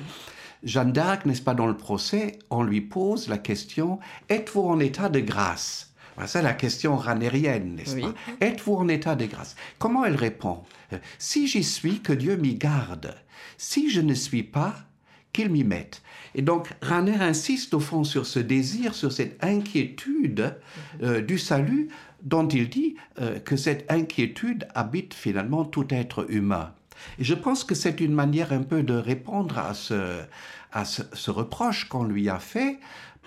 Jeanne 0.65 0.93
d'Arc, 0.93 1.27
n'est-ce 1.27 1.43
pas, 1.43 1.55
dans 1.55 1.67
le 1.67 1.77
procès, 1.77 2.39
on 2.51 2.63
lui 2.63 2.81
pose 2.81 3.29
la 3.29 3.39
question 3.39 3.99
Êtes-vous 4.29 4.63
en 4.63 4.81
état 4.81 5.09
de 5.09 5.21
grâce? 5.21 5.93
Voilà, 6.17 6.29
C'est 6.29 6.43
la 6.43 6.55
question 6.55 6.97
ranérienne, 6.97 7.77
n'est-ce 7.77 7.97
pas? 7.97 8.15
Êtes-vous 8.41 8.75
en 8.75 8.89
état 8.89 9.15
de 9.15 9.27
grâce? 9.27 9.57
Comment 9.79 10.05
elle 10.05 10.17
répond? 10.17 10.63
Euh, 10.93 10.99
Si 11.19 11.47
j'y 11.47 11.65
suis, 11.65 12.01
que 12.01 12.13
Dieu 12.13 12.37
m'y 12.37 12.55
garde. 12.55 13.15
Si 13.59 13.91
je 13.91 14.01
ne 14.01 14.15
suis 14.15 14.43
pas, 14.43 14.75
qu'il 15.33 15.51
m'y 15.51 15.65
mette. 15.65 16.03
Et 16.35 16.43
donc, 16.43 16.69
Raner 16.81 17.17
insiste 17.17 17.75
au 17.75 17.81
fond 17.81 18.05
sur 18.05 18.25
ce 18.25 18.39
désir, 18.39 18.95
sur 18.95 19.13
cette 19.13 19.43
inquiétude 19.45 20.57
euh, 21.03 21.21
du 21.21 21.39
salut, 21.39 21.89
dont 22.25 22.49
il 22.49 22.69
dit 22.69 22.97
euh, 23.21 23.39
que 23.39 23.57
cette 23.57 23.91
inquiétude 23.91 24.67
habite 24.75 25.15
finalement 25.15 25.65
tout 25.65 25.87
être 25.91 26.27
humain. 26.31 26.73
Et 27.19 27.25
je 27.25 27.35
pense 27.35 27.65
que 27.65 27.75
c'est 27.75 28.01
une 28.01 28.15
manière 28.15 28.53
un 28.53 28.63
peu 28.63 28.83
de 28.83 28.95
répondre 28.95 29.59
à 29.59 29.75
ce, 29.75 31.31
reproche 31.31 31.89
qu'on 31.89 32.05
lui 32.05 32.29
a 32.29 32.39
fait, 32.39 32.79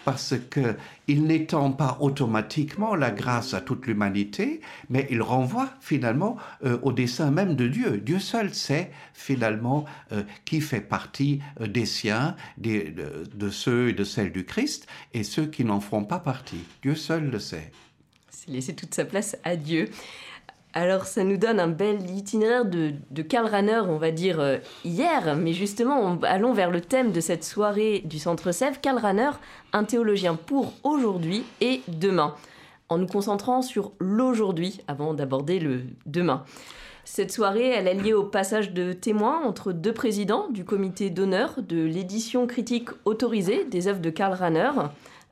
parce 0.05 0.35
que 0.49 0.77
il 1.07 1.25
n'étend 1.25 1.71
pas 1.71 1.97
automatiquement 1.99 2.95
la 2.95 3.11
grâce 3.11 3.53
à 3.53 3.59
toute 3.59 3.87
l'humanité, 3.87 4.61
mais 4.89 5.05
il 5.11 5.21
renvoie 5.21 5.69
finalement 5.81 6.37
euh, 6.63 6.77
au 6.81 6.93
dessein 6.93 7.29
même 7.29 7.55
de 7.55 7.67
Dieu. 7.67 7.97
Dieu 7.97 8.19
seul 8.19 8.53
sait 8.53 8.91
finalement 9.13 9.83
euh, 10.13 10.23
qui 10.45 10.61
fait 10.61 10.81
partie 10.81 11.41
des 11.59 11.85
siens, 11.85 12.35
des, 12.57 12.95
de, 13.35 13.49
ceux 13.49 13.89
et 13.89 13.93
de 13.93 14.05
celles 14.05 14.31
du 14.31 14.45
Christ, 14.45 14.87
et 15.13 15.23
ceux 15.23 15.45
qui 15.45 15.65
n'en 15.65 15.81
feront 15.81 16.05
pas 16.05 16.19
partie. 16.19 16.63
Dieu 16.81 16.95
seul 16.95 17.29
le 17.29 17.39
sait. 17.39 17.71
Laisser 18.47 18.75
toute 18.75 18.93
sa 18.93 19.05
place 19.05 19.37
à 19.43 19.55
Dieu. 19.55 19.89
Alors 20.73 21.05
ça 21.05 21.23
nous 21.23 21.37
donne 21.37 21.59
un 21.59 21.67
bel 21.67 22.07
itinéraire 22.09 22.65
de, 22.65 23.21
Karl 23.23 23.47
Rahner, 23.47 23.81
on 23.87 23.97
va 23.97 24.11
dire, 24.11 24.39
euh, 24.39 24.57
hier, 24.85 25.35
mais 25.35 25.53
justement, 25.53 26.19
allons 26.21 26.53
vers 26.53 26.69
le 26.69 26.81
thème 26.81 27.11
de 27.11 27.19
cette 27.19 27.43
soirée 27.43 28.03
du 28.05 28.19
Centre 28.19 28.51
Sèvres, 28.51 28.79
Karl 28.79 28.99
Rahner, 28.99 29.31
un 29.73 29.85
théologien 29.85 30.35
pour 30.35 30.73
aujourd'hui 30.83 31.43
et 31.61 31.81
demain, 31.87 32.35
en 32.89 32.99
nous 32.99 33.07
concentrant 33.07 33.63
sur 33.63 33.93
l'aujourd'hui 33.99 34.81
avant 34.87 35.15
d'aborder 35.15 35.59
le 35.59 35.81
demain. 36.05 36.43
Cette 37.05 37.31
soirée, 37.31 37.69
elle 37.69 37.87
est 37.87 37.93
liée 37.93 38.13
au 38.13 38.25
passage 38.25 38.73
de 38.73 38.91
témoins 38.93 39.41
entre 39.45 39.71
deux 39.71 39.93
présidents 39.93 40.49
du 40.49 40.65
comité 40.65 41.09
d'honneur 41.09 41.55
de 41.57 41.81
l'édition 41.85 42.45
critique 42.45 42.89
autorisée 43.05 43.63
des 43.63 43.87
œuvres 43.87 44.01
de 44.01 44.09
Karl 44.09 44.33
Rahner, 44.33 44.71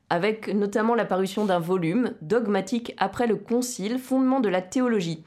avec 0.10 0.54
notamment 0.54 0.96
la 0.96 1.06
parution 1.06 1.46
d'un 1.46 1.60
volume, 1.60 2.14
Dogmatique 2.22 2.94
après 2.98 3.28
le 3.28 3.36
Concile, 3.36 4.00
fondement 4.00 4.40
de 4.40 4.50
la 4.50 4.62
théologie. 4.62 5.24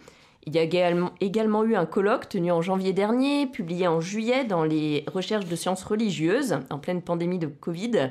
Il 0.47 0.55
y 0.55 0.59
a 0.59 0.63
également, 0.63 1.65
eu 1.65 1.75
un 1.75 1.85
colloque 1.85 2.29
tenu 2.29 2.51
en 2.51 2.63
janvier 2.63 2.93
dernier, 2.93 3.47
publié 3.47 3.87
en 3.87 4.01
juillet 4.01 4.45
dans 4.45 4.65
les 4.65 5.05
recherches 5.13 5.47
de 5.47 5.57
sciences 5.57 5.85
religieuses, 5.85 6.59
en 6.71 6.79
pleine 6.79 7.03
pandémie 7.03 7.39
de 7.39 7.49
Covid. 7.49 8.11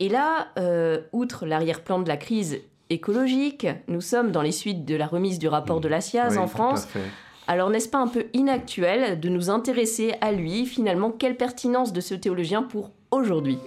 Et 0.00 0.08
là, 0.08 0.48
euh, 0.58 1.02
outre 1.12 1.46
l'arrière-plan 1.46 2.00
de 2.00 2.08
la 2.08 2.16
crise 2.16 2.58
écologique, 2.90 3.68
nous 3.86 4.00
sommes 4.00 4.32
dans 4.32 4.42
les 4.42 4.50
suites 4.50 4.84
de 4.84 4.96
la 4.96 5.06
remise 5.06 5.38
du 5.38 5.46
rapport 5.46 5.80
de 5.80 5.88
la 5.88 6.00
SIAZ 6.00 6.36
en 6.36 6.48
France. 6.48 6.88
Alors 7.46 7.70
n'est-ce 7.70 7.88
pas 7.88 7.98
un 7.98 8.08
peu 8.08 8.26
inactuel 8.32 9.20
de 9.20 9.28
nous 9.28 9.50
intéresser 9.50 10.14
à 10.20 10.32
lui 10.32 10.66
Finalement, 10.66 11.10
quelle 11.10 11.36
pertinence 11.36 11.92
de 11.92 12.00
ce 12.00 12.14
théologien 12.14 12.62
pour 12.62 12.90
aujourd'hui? 13.10 13.58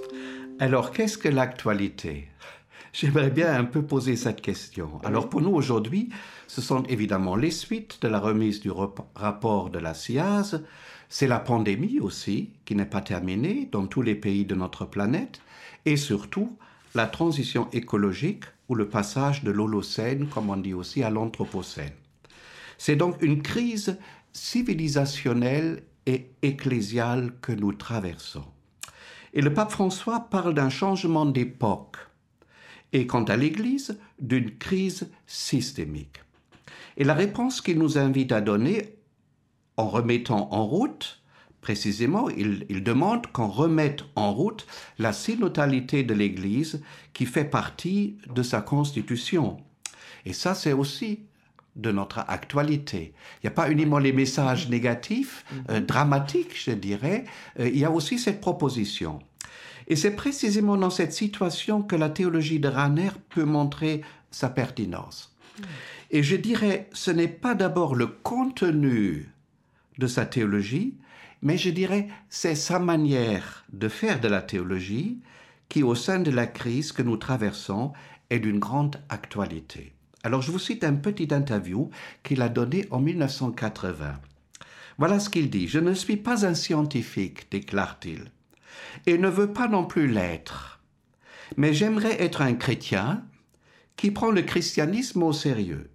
Alors, 0.59 0.91
qu'est-ce 0.91 1.17
que 1.17 1.27
l'actualité? 1.27 2.29
J'aimerais 2.93 3.29
bien 3.29 3.53
un 3.53 3.65
peu 3.65 3.81
poser 3.81 4.15
cette 4.15 4.41
question. 4.41 5.01
Alors, 5.03 5.27
pour 5.27 5.41
nous 5.41 5.49
aujourd'hui, 5.49 6.09
ce 6.47 6.61
sont 6.61 6.83
évidemment 6.83 7.35
les 7.35 7.51
suites 7.51 8.01
de 8.01 8.07
la 8.07 8.19
remise 8.19 8.61
du 8.61 8.71
rapport 9.15 9.69
de 9.69 9.79
la 9.79 9.93
SIAZ. 9.93 10.63
C'est 11.09 11.27
la 11.27 11.39
pandémie 11.39 11.99
aussi, 11.99 12.51
qui 12.63 12.73
n'est 12.73 12.85
pas 12.85 13.01
terminée 13.01 13.67
dans 13.69 13.85
tous 13.85 14.01
les 14.01 14.15
pays 14.15 14.45
de 14.45 14.55
notre 14.55 14.85
planète. 14.85 15.41
Et 15.85 15.97
surtout, 15.97 16.57
la 16.93 17.05
transition 17.05 17.67
écologique 17.73 18.45
ou 18.69 18.75
le 18.75 18.87
passage 18.87 19.43
de 19.43 19.51
l'Holocène, 19.51 20.27
comme 20.27 20.49
on 20.49 20.57
dit 20.57 20.73
aussi, 20.73 21.03
à 21.03 21.09
l'Anthropocène. 21.09 21.91
C'est 22.77 22.95
donc 22.95 23.21
une 23.21 23.41
crise 23.41 23.97
civilisationnelle 24.31 25.83
et 26.05 26.29
ecclésiale 26.41 27.33
que 27.41 27.51
nous 27.51 27.73
traversons. 27.73 28.45
Et 29.35 29.41
le 29.41 29.53
pape 29.53 29.71
François 29.71 30.21
parle 30.21 30.53
d'un 30.53 30.69
changement 30.69 31.25
d'époque 31.25 31.97
et 32.93 33.05
quant 33.05 33.25
à 33.25 33.35
l'Église, 33.35 33.99
d'une 34.19 34.57
crise 34.57 35.09
systémique. 35.27 36.21
Et 36.95 37.03
la 37.03 37.13
réponse 37.13 37.59
qu'il 37.59 37.77
nous 37.77 37.97
invite 37.97 38.31
à 38.31 38.39
donner 38.39 38.95
en 39.75 39.89
remettant 39.89 40.47
en 40.53 40.65
route, 40.65 41.21
précisément, 41.59 42.29
il, 42.29 42.83
demande 42.83 43.27
qu'on 43.27 43.49
remette 43.49 44.05
en 44.15 44.31
route 44.31 44.65
la 44.97 45.11
synodalité 45.11 46.03
de 46.03 46.13
l'Église 46.13 46.81
qui 47.11 47.25
fait 47.25 47.43
partie 47.43 48.17
de 48.33 48.43
sa 48.43 48.61
constitution. 48.61 49.57
Et 50.25 50.31
ça, 50.31 50.55
c'est 50.55 50.73
aussi 50.73 51.25
de 51.75 51.91
notre 51.91 52.19
actualité. 52.27 53.13
Il 53.35 53.45
n'y 53.45 53.49
a 53.49 53.51
pas 53.51 53.69
uniquement 53.69 53.99
les 53.99 54.13
messages 54.13 54.69
négatifs, 54.69 55.45
euh, 55.69 55.79
mhm. 55.79 55.85
dramatiques, 55.85 56.55
je 56.55 56.71
dirais, 56.71 57.25
euh, 57.59 57.67
il 57.67 57.77
y 57.77 57.85
a 57.85 57.91
aussi 57.91 58.17
cette 58.17 58.41
proposition. 58.41 59.19
Et 59.87 59.95
c'est 59.95 60.15
précisément 60.15 60.77
dans 60.77 60.89
cette 60.89 61.13
situation 61.13 61.83
que 61.83 61.95
la 61.95 62.09
théologie 62.09 62.59
de 62.59 62.67
Raner 62.67 63.11
peut 63.29 63.43
montrer 63.43 64.01
sa 64.31 64.49
pertinence. 64.49 65.35
Et 66.11 66.23
je 66.23 66.35
dirais, 66.35 66.89
ce 66.91 67.11
n'est 67.11 67.27
pas 67.27 67.55
d'abord 67.55 67.95
le 67.95 68.07
contenu 68.07 69.29
de 69.97 70.07
sa 70.07 70.25
théologie, 70.25 70.97
mais 71.41 71.57
je 71.57 71.69
dirais, 71.69 72.07
c'est 72.29 72.55
sa 72.55 72.79
manière 72.79 73.65
de 73.71 73.87
faire 73.87 74.19
de 74.19 74.27
la 74.27 74.41
théologie 74.41 75.19
qui, 75.69 75.83
au 75.83 75.95
sein 75.95 76.19
de 76.19 76.31
la 76.31 76.47
crise 76.47 76.91
que 76.91 77.01
nous 77.01 77.17
traversons, 77.17 77.93
est 78.29 78.39
d'une 78.39 78.59
grande 78.59 78.97
actualité. 79.09 79.94
Alors 80.25 80.41
je 80.41 80.51
vous 80.51 80.57
cite 80.57 80.83
un 80.83 80.95
petit 80.95 81.27
interview 81.31 81.91
qu'il 82.23 82.41
a 82.41 82.49
donné 82.49 82.87
en 82.89 82.99
1980. 82.99 84.19
Voilà 84.97 85.19
ce 85.19 85.29
qu'il 85.29 85.51
dit. 85.51 85.67
Je 85.67 85.77
ne 85.77 85.93
suis 85.93 86.17
pas 86.17 86.47
un 86.47 86.55
scientifique, 86.55 87.51
déclare-t-il, 87.51 88.31
et 89.05 89.19
ne 89.19 89.29
veux 89.29 89.53
pas 89.53 89.67
non 89.67 89.85
plus 89.85 90.07
l'être. 90.07 90.81
Mais 91.57 91.75
j'aimerais 91.75 92.23
être 92.23 92.41
un 92.41 92.55
chrétien 92.55 93.23
qui 93.97 94.09
prend 94.09 94.31
le 94.31 94.41
christianisme 94.41 95.21
au 95.21 95.31
sérieux, 95.31 95.91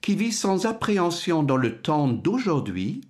qui 0.00 0.14
vit 0.14 0.30
sans 0.30 0.66
appréhension 0.66 1.42
dans 1.42 1.56
le 1.56 1.82
temps 1.82 2.06
d'aujourd'hui 2.06 3.00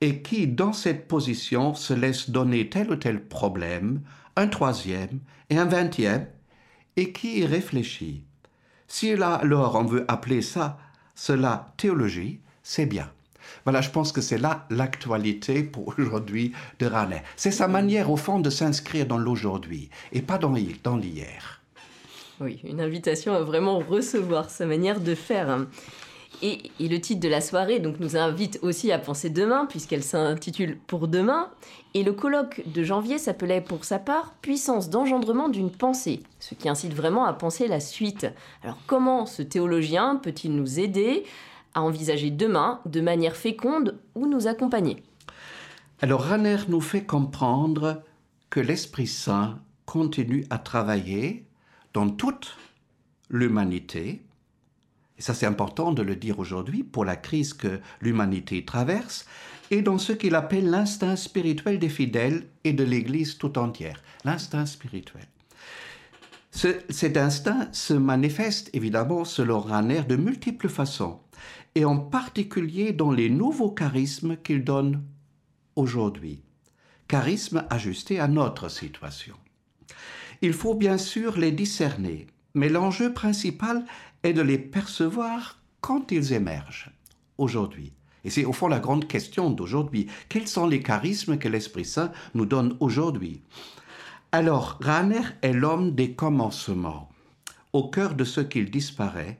et 0.00 0.22
qui, 0.22 0.46
dans 0.46 0.72
cette 0.72 1.08
position, 1.08 1.74
se 1.74 1.92
laisse 1.92 2.30
donner 2.30 2.70
tel 2.70 2.92
ou 2.92 2.94
tel 2.94 3.20
problème, 3.20 4.02
un 4.36 4.46
troisième 4.46 5.18
et 5.50 5.58
un 5.58 5.64
vingtième, 5.64 6.28
et 6.94 7.10
qui 7.10 7.40
y 7.40 7.44
réfléchit. 7.44 8.22
Si 8.88 9.14
là, 9.16 9.34
alors 9.34 9.74
on 9.76 9.84
veut 9.84 10.04
appeler 10.08 10.42
ça, 10.42 10.78
cela 11.14 11.72
théologie, 11.76 12.40
c'est 12.62 12.86
bien. 12.86 13.10
Voilà, 13.64 13.80
je 13.80 13.90
pense 13.90 14.12
que 14.12 14.20
c'est 14.20 14.38
là 14.38 14.66
l'actualité 14.70 15.62
pour 15.62 15.94
aujourd'hui 15.98 16.52
de 16.78 16.86
Raner. 16.86 17.22
C'est 17.36 17.50
sa 17.50 17.68
manière, 17.68 18.10
au 18.10 18.16
fond, 18.16 18.40
de 18.40 18.50
s'inscrire 18.50 19.06
dans 19.06 19.18
l'aujourd'hui 19.18 19.90
et 20.12 20.22
pas 20.22 20.38
dans 20.38 20.52
l'hier. 20.52 21.60
Oui, 22.40 22.60
une 22.64 22.80
invitation 22.80 23.34
à 23.34 23.40
vraiment 23.40 23.78
recevoir 23.78 24.50
sa 24.50 24.66
manière 24.66 25.00
de 25.00 25.14
faire. 25.14 25.66
Et, 26.42 26.70
le 26.80 26.98
titre 26.98 27.20
de 27.20 27.28
la 27.28 27.40
soirée 27.40 27.78
donc, 27.78 27.98
nous 28.00 28.16
invite 28.16 28.58
aussi 28.62 28.92
à 28.92 28.98
penser 28.98 29.30
demain, 29.30 29.66
puisqu'elle 29.66 30.02
s'intitule 30.02 30.78
Pour 30.86 31.08
demain. 31.08 31.48
Et 31.94 32.02
le 32.02 32.12
colloque 32.12 32.62
de 32.66 32.82
janvier 32.82 33.18
s'appelait 33.18 33.60
pour 33.62 33.84
sa 33.84 33.98
part 33.98 34.34
Puissance 34.42 34.90
d'engendrement 34.90 35.48
d'une 35.48 35.70
pensée, 35.70 36.22
ce 36.40 36.54
qui 36.54 36.68
incite 36.68 36.92
vraiment 36.92 37.24
à 37.24 37.32
penser 37.32 37.68
la 37.68 37.80
suite. 37.80 38.26
Alors 38.62 38.78
comment 38.86 39.24
ce 39.24 39.42
théologien 39.42 40.16
peut-il 40.16 40.54
nous 40.54 40.78
aider 40.78 41.24
à 41.74 41.82
envisager 41.82 42.30
demain 42.30 42.80
de 42.84 43.00
manière 43.00 43.36
féconde 43.36 43.98
ou 44.14 44.26
nous 44.26 44.46
accompagner? 44.46 45.02
Alors 46.02 46.28
Ranner 46.28 46.58
nous 46.68 46.82
fait 46.82 47.04
comprendre 47.04 48.02
que 48.50 48.60
l'Esprit 48.60 49.06
Saint 49.06 49.58
continue 49.86 50.44
à 50.50 50.58
travailler 50.58 51.46
dans 51.94 52.10
toute 52.10 52.58
l'humanité 53.30 54.25
et 55.18 55.22
ça 55.22 55.34
c'est 55.34 55.46
important 55.46 55.92
de 55.92 56.02
le 56.02 56.16
dire 56.16 56.38
aujourd'hui 56.38 56.82
pour 56.82 57.04
la 57.04 57.16
crise 57.16 57.54
que 57.54 57.80
l'humanité 58.00 58.64
traverse, 58.64 59.26
et 59.70 59.82
dans 59.82 59.98
ce 59.98 60.12
qu'il 60.12 60.34
appelle 60.34 60.70
l'instinct 60.70 61.16
spirituel 61.16 61.78
des 61.78 61.88
fidèles 61.88 62.46
et 62.64 62.72
de 62.72 62.84
l'Église 62.84 63.38
tout 63.38 63.58
entière. 63.58 64.02
L'instinct 64.24 64.66
spirituel. 64.66 65.26
cet 66.52 67.16
instinct 67.16 67.68
se 67.72 67.94
manifeste 67.94 68.70
évidemment 68.72 69.24
selon 69.24 69.60
Ranner 69.60 70.02
de 70.02 70.16
multiples 70.16 70.68
façons, 70.68 71.20
et 71.74 71.84
en 71.84 71.98
particulier 71.98 72.92
dans 72.92 73.10
les 73.10 73.28
nouveaux 73.28 73.70
charismes 73.70 74.36
qu'il 74.36 74.64
donne 74.64 75.02
aujourd'hui. 75.74 76.42
Charismes 77.08 77.64
ajustés 77.70 78.18
à 78.18 78.28
notre 78.28 78.68
situation. 78.68 79.36
Il 80.42 80.52
faut 80.52 80.74
bien 80.74 80.98
sûr 80.98 81.38
les 81.38 81.52
discerner, 81.52 82.26
mais 82.54 82.68
l'enjeu 82.68 83.12
principal 83.12 83.84
est 84.26 84.32
de 84.32 84.42
les 84.42 84.58
percevoir 84.58 85.60
quand 85.80 86.10
ils 86.10 86.32
émergent 86.32 86.90
aujourd'hui. 87.38 87.92
Et 88.24 88.30
c'est 88.30 88.44
au 88.44 88.52
fond 88.52 88.66
la 88.66 88.80
grande 88.80 89.06
question 89.06 89.50
d'aujourd'hui. 89.50 90.08
Quels 90.28 90.48
sont 90.48 90.66
les 90.66 90.82
charismes 90.82 91.38
que 91.38 91.48
l'Esprit 91.48 91.84
Saint 91.84 92.10
nous 92.34 92.44
donne 92.44 92.76
aujourd'hui? 92.80 93.42
Alors, 94.32 94.78
Raner 94.80 95.22
est 95.42 95.52
l'homme 95.52 95.94
des 95.94 96.12
commencements, 96.12 97.08
au 97.72 97.88
cœur 97.88 98.14
de 98.16 98.24
ce 98.24 98.40
qu'il 98.40 98.70
disparaît, 98.70 99.38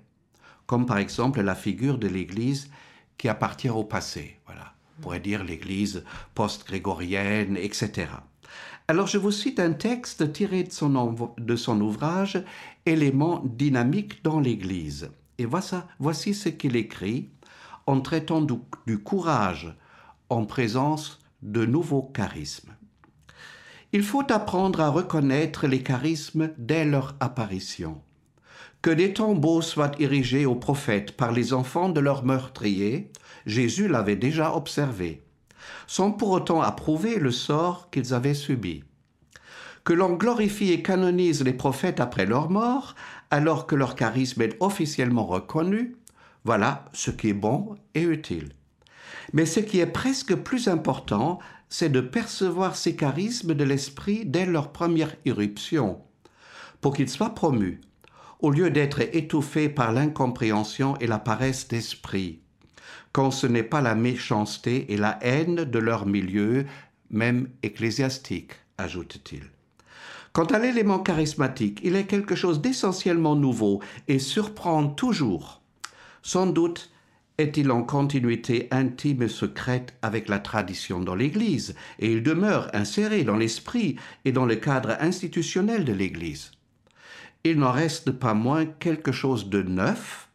comme 0.66 0.86
par 0.86 0.98
exemple 0.98 1.40
la 1.40 1.56
figure 1.56 1.98
de 1.98 2.06
l'Église 2.06 2.70
qui 3.18 3.28
appartient 3.28 3.68
au 3.68 3.82
passé. 3.82 4.38
Voilà, 4.46 4.72
on 4.98 5.02
pourrait 5.02 5.20
dire 5.20 5.42
l'Église 5.42 6.04
post-grégorienne, 6.34 7.56
etc. 7.56 8.06
Alors 8.88 9.08
je 9.08 9.18
vous 9.18 9.32
cite 9.32 9.58
un 9.58 9.72
texte 9.72 10.32
tiré 10.32 10.62
de 10.62 11.56
son, 11.56 11.80
ouvrage 11.80 12.44
Éléments 12.86 13.42
dynamiques 13.44 14.22
dans 14.22 14.38
l'Église. 14.38 15.10
Et 15.38 15.44
voici, 15.44 16.34
ce 16.34 16.48
qu'il 16.48 16.76
écrit 16.76 17.30
en 17.86 18.00
traitant 18.00 18.46
du 18.86 18.98
courage 18.98 19.74
en 20.30 20.44
présence 20.44 21.18
de 21.42 21.66
nouveaux 21.66 22.02
charismes. 22.14 22.74
Il 23.92 24.04
faut 24.04 24.30
apprendre 24.32 24.80
à 24.80 24.88
reconnaître 24.88 25.66
les 25.66 25.82
charismes 25.82 26.50
dès 26.56 26.84
leur 26.84 27.16
apparition. 27.18 28.00
Que 28.82 28.90
des 28.90 29.12
tombeaux 29.12 29.62
soient 29.62 29.92
érigés 29.98 30.46
aux 30.46 30.54
prophètes 30.54 31.16
par 31.16 31.32
les 31.32 31.52
enfants 31.52 31.88
de 31.88 31.98
leurs 31.98 32.24
meurtriers, 32.24 33.10
Jésus 33.46 33.88
l'avait 33.88 34.16
déjà 34.16 34.54
observé 34.54 35.25
sans 35.86 36.12
pour 36.12 36.30
autant 36.30 36.62
approuver 36.62 37.18
le 37.18 37.30
sort 37.30 37.90
qu'ils 37.90 38.14
avaient 38.14 38.34
subi. 38.34 38.84
Que 39.84 39.92
l'on 39.92 40.14
glorifie 40.14 40.72
et 40.72 40.82
canonise 40.82 41.44
les 41.44 41.52
prophètes 41.52 42.00
après 42.00 42.26
leur 42.26 42.50
mort, 42.50 42.94
alors 43.30 43.66
que 43.66 43.76
leur 43.76 43.94
charisme 43.94 44.42
est 44.42 44.56
officiellement 44.60 45.26
reconnu, 45.26 45.96
voilà 46.44 46.84
ce 46.92 47.10
qui 47.10 47.28
est 47.28 47.34
bon 47.34 47.76
et 47.94 48.02
utile. 48.02 48.50
Mais 49.32 49.46
ce 49.46 49.60
qui 49.60 49.80
est 49.80 49.86
presque 49.86 50.34
plus 50.34 50.68
important, 50.68 51.38
c'est 51.68 51.88
de 51.88 52.00
percevoir 52.00 52.76
ces 52.76 52.96
charismes 52.96 53.54
de 53.54 53.64
l'esprit 53.64 54.24
dès 54.24 54.46
leur 54.46 54.72
première 54.72 55.14
irruption, 55.24 56.00
pour 56.80 56.94
qu'ils 56.94 57.10
soient 57.10 57.34
promus, 57.34 57.80
au 58.40 58.50
lieu 58.50 58.70
d'être 58.70 59.00
étouffés 59.00 59.68
par 59.68 59.92
l'incompréhension 59.92 60.96
et 60.98 61.06
la 61.06 61.18
paresse 61.18 61.68
d'esprit 61.68 62.40
quand 63.16 63.30
ce 63.30 63.46
n'est 63.46 63.62
pas 63.62 63.80
la 63.80 63.94
méchanceté 63.94 64.92
et 64.92 64.98
la 64.98 65.18
haine 65.22 65.64
de 65.64 65.78
leur 65.78 66.04
milieu, 66.04 66.66
même 67.08 67.48
ecclésiastique, 67.62 68.52
ajoute-t-il. 68.76 69.40
Quant 70.34 70.44
à 70.44 70.58
l'élément 70.58 70.98
charismatique, 70.98 71.80
il 71.82 71.96
est 71.96 72.04
quelque 72.04 72.34
chose 72.34 72.60
d'essentiellement 72.60 73.34
nouveau 73.34 73.80
et 74.06 74.18
surprend 74.18 74.86
toujours. 74.86 75.62
Sans 76.20 76.46
doute 76.46 76.92
est-il 77.38 77.70
en 77.70 77.84
continuité 77.84 78.68
intime 78.70 79.22
et 79.22 79.28
secrète 79.28 79.94
avec 80.02 80.28
la 80.28 80.38
tradition 80.38 81.00
dans 81.00 81.14
l'Église, 81.14 81.74
et 81.98 82.12
il 82.12 82.22
demeure 82.22 82.68
inséré 82.74 83.24
dans 83.24 83.38
l'esprit 83.38 83.96
et 84.26 84.32
dans 84.32 84.44
le 84.44 84.56
cadre 84.56 84.94
institutionnel 85.00 85.86
de 85.86 85.94
l'Église. 85.94 86.50
Il 87.44 87.60
n'en 87.60 87.72
reste 87.72 88.10
pas 88.10 88.34
moins 88.34 88.66
quelque 88.66 89.12
chose 89.12 89.48
de 89.48 89.62
neuf 89.62 90.28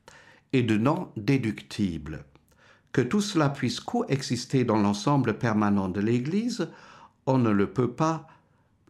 et 0.51 0.63
de 0.63 0.77
non 0.77 1.09
déductible 1.15 2.25
que 2.91 3.01
tout 3.01 3.21
cela 3.21 3.49
puisse 3.49 3.79
coexister 3.79 4.63
dans 4.63 4.77
l'ensemble 4.77 5.37
permanent 5.37 5.87
de 5.87 6.01
l'Église, 6.01 6.67
on 7.25 7.37
ne 7.37 7.49
le 7.49 7.67
peut 7.67 7.91
pas 7.91 8.27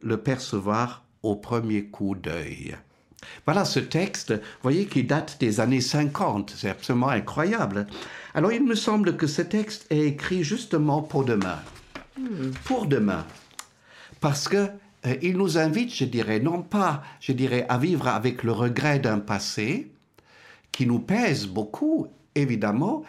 le 0.01 0.17
percevoir 0.17 1.03
au 1.23 1.35
premier 1.35 1.85
coup 1.85 2.15
d'œil. 2.15 2.75
Voilà 3.45 3.65
ce 3.65 3.79
texte, 3.79 4.31
vous 4.31 4.63
voyez, 4.63 4.85
qui 4.85 5.03
date 5.03 5.37
des 5.39 5.59
années 5.59 5.81
50. 5.81 6.53
C'est 6.57 6.69
absolument 6.69 7.09
incroyable. 7.09 7.87
Alors, 8.33 8.51
il 8.51 8.63
me 8.63 8.75
semble 8.75 9.17
que 9.17 9.27
ce 9.27 9.43
texte 9.43 9.85
est 9.91 10.07
écrit 10.07 10.43
justement 10.43 11.01
pour 11.01 11.23
demain. 11.23 11.59
Hmm. 12.17 12.51
Pour 12.65 12.87
demain. 12.87 13.25
Parce 14.19 14.47
que 14.47 14.69
euh, 15.05 15.15
il 15.21 15.37
nous 15.37 15.57
invite, 15.57 15.93
je 15.93 16.05
dirais, 16.05 16.39
non 16.39 16.61
pas, 16.61 17.03
je 17.19 17.31
dirais, 17.31 17.65
à 17.69 17.77
vivre 17.77 18.07
avec 18.07 18.43
le 18.43 18.51
regret 18.51 18.99
d'un 18.99 19.19
passé 19.19 19.91
qui 20.71 20.85
nous 20.85 20.99
pèse 20.99 21.47
beaucoup, 21.47 22.07
évidemment, 22.35 23.03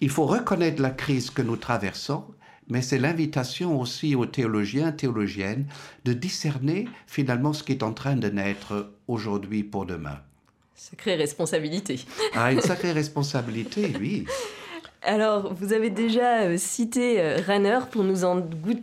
il 0.00 0.10
faut 0.10 0.26
reconnaître 0.26 0.82
la 0.82 0.90
crise 0.90 1.30
que 1.30 1.42
nous 1.42 1.56
traversons, 1.56 2.24
mais 2.68 2.82
c'est 2.82 2.98
l'invitation 2.98 3.80
aussi 3.80 4.14
aux 4.14 4.26
théologiens, 4.26 4.92
théologiennes, 4.92 5.66
de 6.04 6.12
discerner 6.12 6.88
finalement 7.06 7.52
ce 7.52 7.62
qui 7.62 7.72
est 7.72 7.82
en 7.82 7.92
train 7.92 8.16
de 8.16 8.28
naître 8.28 8.92
aujourd'hui 9.08 9.62
pour 9.62 9.86
demain. 9.86 10.18
Sacrée 10.74 11.14
responsabilité. 11.14 12.00
Ah, 12.34 12.52
une 12.52 12.60
sacrée 12.60 12.92
responsabilité, 12.92 13.92
oui. 13.98 14.26
Alors, 15.02 15.54
vous 15.54 15.72
avez 15.72 15.88
déjà 15.88 16.42
euh, 16.42 16.56
cité 16.58 17.20
euh, 17.20 17.38
Ranner 17.46 17.78
pour 17.90 18.02
nous 18.02 18.24
en, 18.24 18.42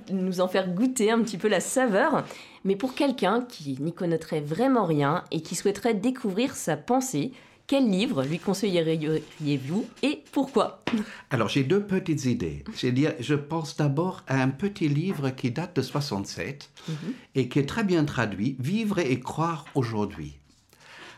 nous 0.10 0.40
en 0.40 0.48
faire 0.48 0.70
goûter 0.70 1.12
un 1.12 1.22
petit 1.22 1.38
peu 1.38 1.50
la 1.50 1.60
saveur, 1.60 2.24
mais 2.64 2.78
pour 2.78 2.96
quelqu'un 2.96 3.42
qui 3.48 3.78
n'y 3.82 3.94
connaîtrait 3.94 4.40
vraiment 4.40 4.86
rien 4.86 5.26
et 5.32 5.42
qui 5.42 5.56
souhaiterait 5.56 5.94
découvrir 5.94 6.56
sa 6.56 6.78
pensée, 6.78 7.34
quel 7.66 7.90
livre 7.90 8.24
lui 8.24 8.40
conseilleriez-vous 8.40 9.86
et 10.02 10.24
pourquoi? 10.32 10.84
Alors 11.30 11.48
j'ai 11.50 11.64
deux 11.64 11.82
petites 11.82 12.26
idées. 12.26 12.64
Je 13.20 13.36
pense 13.36 13.78
d'abord 13.78 14.24
à 14.28 14.42
un 14.42 14.50
petit 14.50 14.90
livre 14.90 15.30
qui 15.30 15.52
date 15.52 15.76
de 15.78 15.82
67 15.82 16.70
mhm. 16.88 16.96
et 17.36 17.48
qui 17.48 17.60
est 17.60 17.66
très 17.66 17.84
bien 17.84 18.04
traduit, 18.04 18.58
Vivre 18.60 19.00
et 19.00 19.20
croire 19.20 19.66
aujourd'hui. 19.76 20.38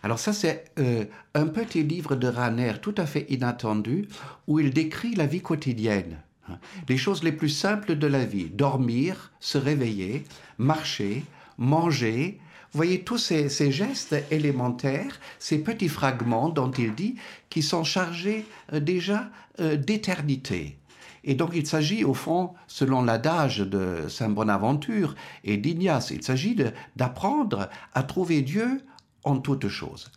Alors 0.04 0.20
ça 0.20 0.34
c'est 0.34 0.66
euh, 0.78 1.06
un 1.34 1.48
petit 1.48 1.82
livre 1.82 2.16
de 2.16 2.28
Raner 2.28 2.74
tout 2.82 2.94
à 2.98 3.08
fait 3.08 3.26
inattendu 3.30 4.08
où 4.48 4.60
il 4.60 4.72
décrit 4.72 5.16
la 5.16 5.26
vie 5.26 5.42
quotidienne. 5.42 6.20
Hein. 6.48 6.60
Les 6.88 6.98
choses 6.98 7.24
les 7.24 7.32
plus 7.32 7.50
simples 7.50 7.96
de 7.96 8.06
la 8.06 8.24
vie, 8.24 8.46
dormir, 8.46 9.32
se 9.40 9.58
réveiller, 9.58 10.24
marcher, 10.60 11.24
manger, 11.58 12.40
voyez 12.74 13.02
tous 13.02 13.18
ces, 13.18 13.72
gestes 13.72 14.16
élémentaires, 14.32 15.20
ces 15.40 15.60
petits 15.60 15.90
fragments 15.90 16.50
dont 16.50 16.72
il 16.72 16.94
dit, 16.94 17.16
qui 17.50 17.62
sont 17.62 17.84
chargés 17.84 18.46
euh, 18.74 18.80
déjà 18.80 19.30
euh, 19.60 19.76
d'éternité. 19.76 20.78
Et 21.24 21.34
donc 21.34 21.52
il 21.56 21.66
s'agit 21.66 22.04
au 22.04 22.14
fond, 22.14 22.54
selon 22.68 23.02
l'adage 23.02 23.60
de 23.60 24.08
Saint 24.08 24.30
Bonaventure 24.30 25.16
et 25.44 25.58
d'Ignace, 25.58 26.12
il 26.12 26.24
s'agit 26.24 26.56
d'apprendre 26.96 27.70
à 27.94 28.04
trouver 28.04 28.42
Dieu 28.44 28.82
en 29.24 29.40
toutes 29.40 29.68
choses. 29.68 30.12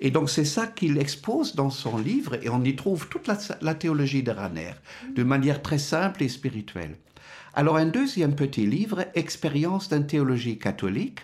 Et 0.00 0.10
donc 0.10 0.30
c'est 0.30 0.44
ça 0.44 0.68
qu'il 0.68 0.98
expose 0.98 1.54
dans 1.54 1.70
son 1.70 1.98
livre 1.98 2.34
et 2.42 2.48
on 2.48 2.62
y 2.62 2.76
trouve 2.76 3.08
toute 3.08 3.28
la, 3.60 3.74
théologie 3.74 4.22
de 4.22 4.30
Raner, 4.30 4.72
de 5.14 5.22
manière 5.24 5.62
très 5.62 5.78
simple 5.78 6.22
et 6.22 6.28
spirituelle. 6.28 6.96
Alors 7.54 7.76
un 7.76 7.86
deuxième 7.86 8.34
petit 8.34 8.66
livre, 8.66 9.04
Expérience 9.14 9.88
d'une 9.88 10.06
théologie 10.06 10.58
catholique, 10.58 11.20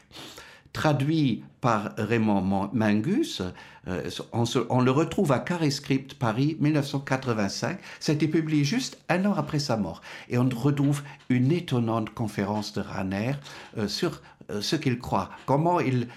traduit 0.72 1.44
par 1.60 1.92
Raymond 1.96 2.70
Mingus. 2.72 3.42
Euh, 3.88 4.10
on, 4.32 4.80
le 4.80 4.90
retrouve 4.90 5.32
à 5.32 5.38
Carré 5.38 5.70
Script, 5.70 6.14
Paris, 6.14 6.56
1985. 6.60 7.78
Ça 8.00 8.12
a 8.12 8.14
été 8.14 8.28
publié 8.28 8.64
juste 8.64 8.98
un 9.08 9.24
an 9.24 9.34
après 9.34 9.58
sa 9.58 9.76
mort. 9.76 10.02
Et 10.28 10.38
on 10.38 10.48
retrouve 10.48 11.02
une 11.28 11.52
étonnante 11.52 12.10
conférence 12.10 12.72
de 12.72 12.80
Raner 12.80 13.32
euh, 13.76 13.88
sur 13.88 14.20
euh, 14.50 14.60
ce 14.60 14.76
qu'il 14.76 14.98
croit. 14.98 15.30
Comment 15.46 15.80
il, 15.80 16.08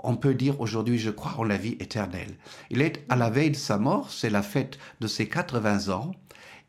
on 0.00 0.16
peut 0.16 0.34
dire 0.34 0.60
aujourd'hui, 0.60 0.98
je 0.98 1.10
crois 1.10 1.34
en 1.38 1.44
la 1.44 1.56
vie 1.56 1.76
éternelle. 1.80 2.34
Il 2.70 2.82
est 2.82 3.04
à 3.08 3.16
la 3.16 3.30
veille 3.30 3.52
de 3.52 3.56
sa 3.56 3.78
mort, 3.78 4.10
c'est 4.10 4.30
la 4.30 4.42
fête 4.42 4.78
de 5.00 5.06
ses 5.06 5.28
80 5.28 5.92
ans 5.92 6.12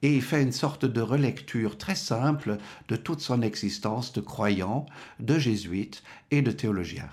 et 0.01 0.13
il 0.15 0.21
fait 0.21 0.43
une 0.43 0.51
sorte 0.51 0.85
de 0.85 1.01
relecture 1.01 1.77
très 1.77 1.95
simple 1.95 2.57
de 2.89 2.95
toute 2.95 3.21
son 3.21 3.41
existence 3.41 4.11
de 4.11 4.21
croyant, 4.21 4.85
de 5.19 5.39
jésuite 5.39 6.03
et 6.29 6.41
de 6.41 6.51
théologien. 6.51 7.09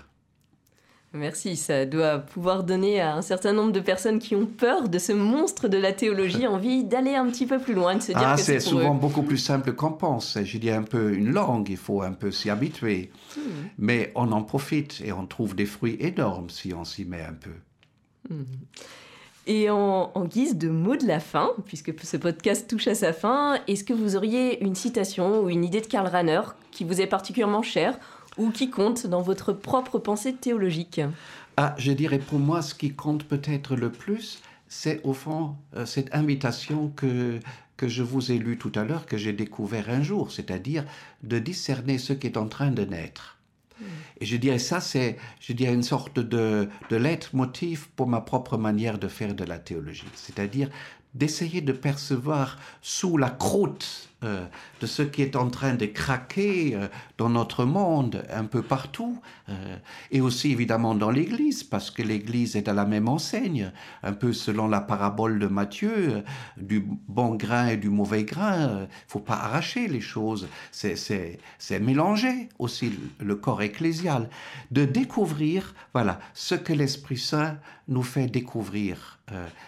Merci, 1.13 1.57
ça 1.57 1.85
doit 1.85 2.19
pouvoir 2.19 2.63
donner 2.63 3.01
à 3.01 3.15
un 3.15 3.21
certain 3.21 3.51
nombre 3.51 3.73
de 3.73 3.81
personnes 3.81 4.19
qui 4.19 4.33
ont 4.33 4.45
peur 4.45 4.87
de 4.87 4.97
ce 4.97 5.11
monstre 5.11 5.67
de 5.67 5.77
la 5.77 5.91
théologie 5.91 6.47
envie 6.47 6.85
d'aller 6.85 7.15
un 7.15 7.29
petit 7.29 7.45
peu 7.45 7.59
plus 7.59 7.73
loin, 7.73 7.95
de 7.95 8.01
se 8.01 8.13
dire 8.13 8.21
ah, 8.23 8.35
que 8.35 8.41
c'est 8.41 8.61
souvent 8.61 8.95
beaucoup 8.95 9.23
plus 9.23 9.37
simple 9.37 9.73
qu'on 9.73 9.91
pense. 9.91 10.37
Je 10.41 10.57
dis 10.57 10.69
un 10.69 10.83
peu 10.83 11.13
une 11.13 11.31
langue, 11.31 11.69
il 11.69 11.77
faut 11.77 12.01
un 12.01 12.13
peu 12.13 12.31
s'y 12.31 12.49
habituer. 12.49 13.11
Hmm. 13.35 13.41
Mais 13.77 14.11
on 14.15 14.31
en 14.31 14.41
profite 14.41 15.01
et 15.03 15.11
on 15.11 15.25
trouve 15.25 15.53
des 15.53 15.65
fruits 15.65 15.97
énormes 15.99 16.49
si 16.49 16.73
on 16.73 16.85
s'y 16.85 17.03
met 17.03 17.21
un 17.21 17.33
peu. 17.33 17.51
Hmm. 18.29 18.43
Et 19.47 19.69
en, 19.69 20.11
guise 20.25 20.55
de 20.55 20.69
mot 20.69 20.95
de 20.95 21.07
la 21.07 21.19
fin, 21.19 21.51
puisque 21.65 21.93
ce 22.03 22.15
podcast 22.15 22.69
touche 22.69 22.87
à 22.87 22.95
sa 22.95 23.11
fin, 23.11 23.59
est-ce 23.67 23.83
que 23.83 23.91
vous 23.91 24.15
auriez 24.15 24.63
une 24.63 24.75
citation 24.75 25.41
ou 25.41 25.49
une 25.49 25.65
idée 25.65 25.81
de 25.81 25.87
Karl 25.87 26.07
Rahner 26.07 26.41
qui 26.69 26.83
vous 26.83 27.01
est 27.01 27.07
particulièrement 27.07 27.63
chère 27.63 27.97
ou 28.37 28.51
qui 28.51 28.69
compte 28.69 29.07
dans 29.07 29.21
votre 29.21 29.53
propre 29.53 29.99
pensée 29.99 30.33
théologique 30.33 31.01
Ah, 31.57 31.75
je 31.77 31.91
dirais 31.91 32.19
pour 32.19 32.39
moi, 32.39 32.61
ce 32.61 32.73
qui 32.73 32.93
compte 32.93 33.23
peut-être 33.23 33.75
le 33.75 33.91
plus, 33.91 34.41
c'est 34.67 35.01
au 35.03 35.13
fond 35.13 35.55
euh, 35.75 35.85
cette 35.85 36.13
invitation 36.15 36.89
que, 36.95 37.39
que 37.77 37.87
je 37.87 38.03
vous 38.03 38.31
ai 38.31 38.37
lue 38.37 38.57
tout 38.57 38.71
à 38.75 38.83
l'heure, 38.83 39.05
que 39.05 39.17
j'ai 39.17 39.33
découvert 39.33 39.89
un 39.89 40.03
jour, 40.03 40.31
c'est-à-dire 40.31 40.85
de 41.23 41.39
discerner 41.39 41.97
ce 41.97 42.13
qui 42.13 42.27
est 42.27 42.37
en 42.37 42.47
train 42.47 42.71
de 42.71 42.85
naître. 42.85 43.37
Et 44.19 44.25
je 44.25 44.37
dirais 44.37 44.59
ça, 44.59 44.79
c'est, 44.79 45.17
je 45.39 45.53
dirais 45.53 45.73
une 45.73 45.83
sorte 45.83 46.19
de, 46.19 46.69
de 46.89 46.95
leitmotiv 46.95 47.89
pour 47.95 48.07
ma 48.07 48.21
propre 48.21 48.57
manière 48.57 48.99
de 48.99 49.07
faire 49.07 49.33
de 49.33 49.43
la 49.43 49.57
théologie. 49.57 50.05
C'est-à-dire 50.13 50.69
d'essayer 51.15 51.61
de 51.61 51.73
percevoir 51.73 52.57
sous 52.81 53.17
la 53.17 53.29
croûte 53.29 54.10
euh, 54.23 54.45
de 54.81 54.85
ce 54.85 55.01
qui 55.01 55.23
est 55.23 55.35
en 55.35 55.49
train 55.49 55.73
de 55.73 55.87
craquer 55.87 56.75
euh, 56.75 56.87
dans 57.17 57.29
notre 57.29 57.65
monde, 57.65 58.23
un 58.31 58.45
peu 58.45 58.61
partout, 58.61 59.19
euh, 59.49 59.77
et 60.11 60.21
aussi 60.21 60.51
évidemment 60.51 60.93
dans 60.93 61.09
l'Église, 61.09 61.63
parce 61.63 61.89
que 61.89 62.03
l'Église 62.03 62.55
est 62.55 62.67
à 62.67 62.73
la 62.73 62.85
même 62.85 63.07
enseigne, 63.07 63.71
un 64.03 64.13
peu 64.13 64.31
selon 64.31 64.67
la 64.67 64.79
parabole 64.79 65.39
de 65.39 65.47
Matthieu, 65.47 66.23
du 66.57 66.85
bon 67.07 67.33
grain 67.33 67.69
et 67.69 67.77
du 67.77 67.89
mauvais 67.89 68.23
grain. 68.23 68.81
Il 68.83 68.87
faut 69.07 69.19
pas 69.19 69.37
arracher 69.37 69.87
les 69.87 70.01
choses, 70.01 70.47
c'est 70.71 71.39
mélanger 71.79 72.49
aussi 72.59 72.93
le 73.19 73.35
corps 73.35 73.63
ecclésial, 73.63 74.29
de 74.69 74.85
découvrir, 74.85 75.73
voilà, 75.93 76.19
ce 76.35 76.53
que 76.53 76.73
l'Esprit 76.73 77.17
Saint 77.17 77.57
nous 77.87 78.03
fait 78.03 78.27
découvrir 78.27 79.19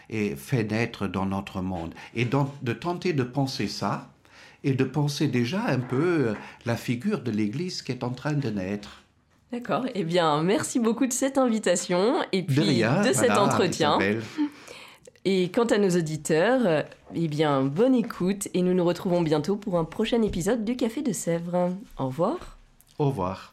et 0.09 0.35
fait 0.35 0.63
naître 0.63 1.07
dans 1.07 1.25
notre 1.25 1.61
monde, 1.61 1.95
et 2.13 2.25
de 2.25 2.73
tenter 2.73 3.13
de 3.13 3.23
penser 3.23 3.67
ça 3.67 4.12
et 4.63 4.73
de 4.73 4.83
penser 4.83 5.27
déjà 5.27 5.63
un 5.65 5.79
peu 5.79 6.33
la 6.65 6.75
figure 6.75 7.21
de 7.21 7.31
l'Église 7.31 7.81
qui 7.81 7.91
est 7.91 8.03
en 8.03 8.11
train 8.11 8.33
de 8.33 8.49
naître. 8.49 9.03
D'accord. 9.51 9.85
Eh 9.93 10.03
bien, 10.03 10.41
merci 10.41 10.79
beaucoup 10.79 11.05
de 11.05 11.13
cette 11.13 11.37
invitation 11.37 12.15
et 12.31 12.41
puis 12.41 12.81
de, 12.81 13.13
cet 13.13 13.31
entretien. 13.31 13.99
Et 15.25 15.49
quant 15.51 15.65
à 15.65 15.77
nos 15.77 15.89
auditeurs, 15.89 16.85
eh 17.13 17.27
bien, 17.27 17.61
bonne 17.61 17.95
écoute 17.95 18.47
et 18.53 18.61
nous 18.61 18.73
nous 18.73 18.83
retrouvons 18.83 19.21
bientôt 19.21 19.55
pour 19.55 19.77
un 19.77 19.85
prochain 19.85 20.21
épisode 20.21 20.65
du 20.65 20.75
Café 20.75 21.01
de 21.01 21.13
Sèvres. 21.13 21.71
Au 21.97 22.07
revoir. 22.07 22.57
Au 22.99 23.05
revoir. 23.05 23.52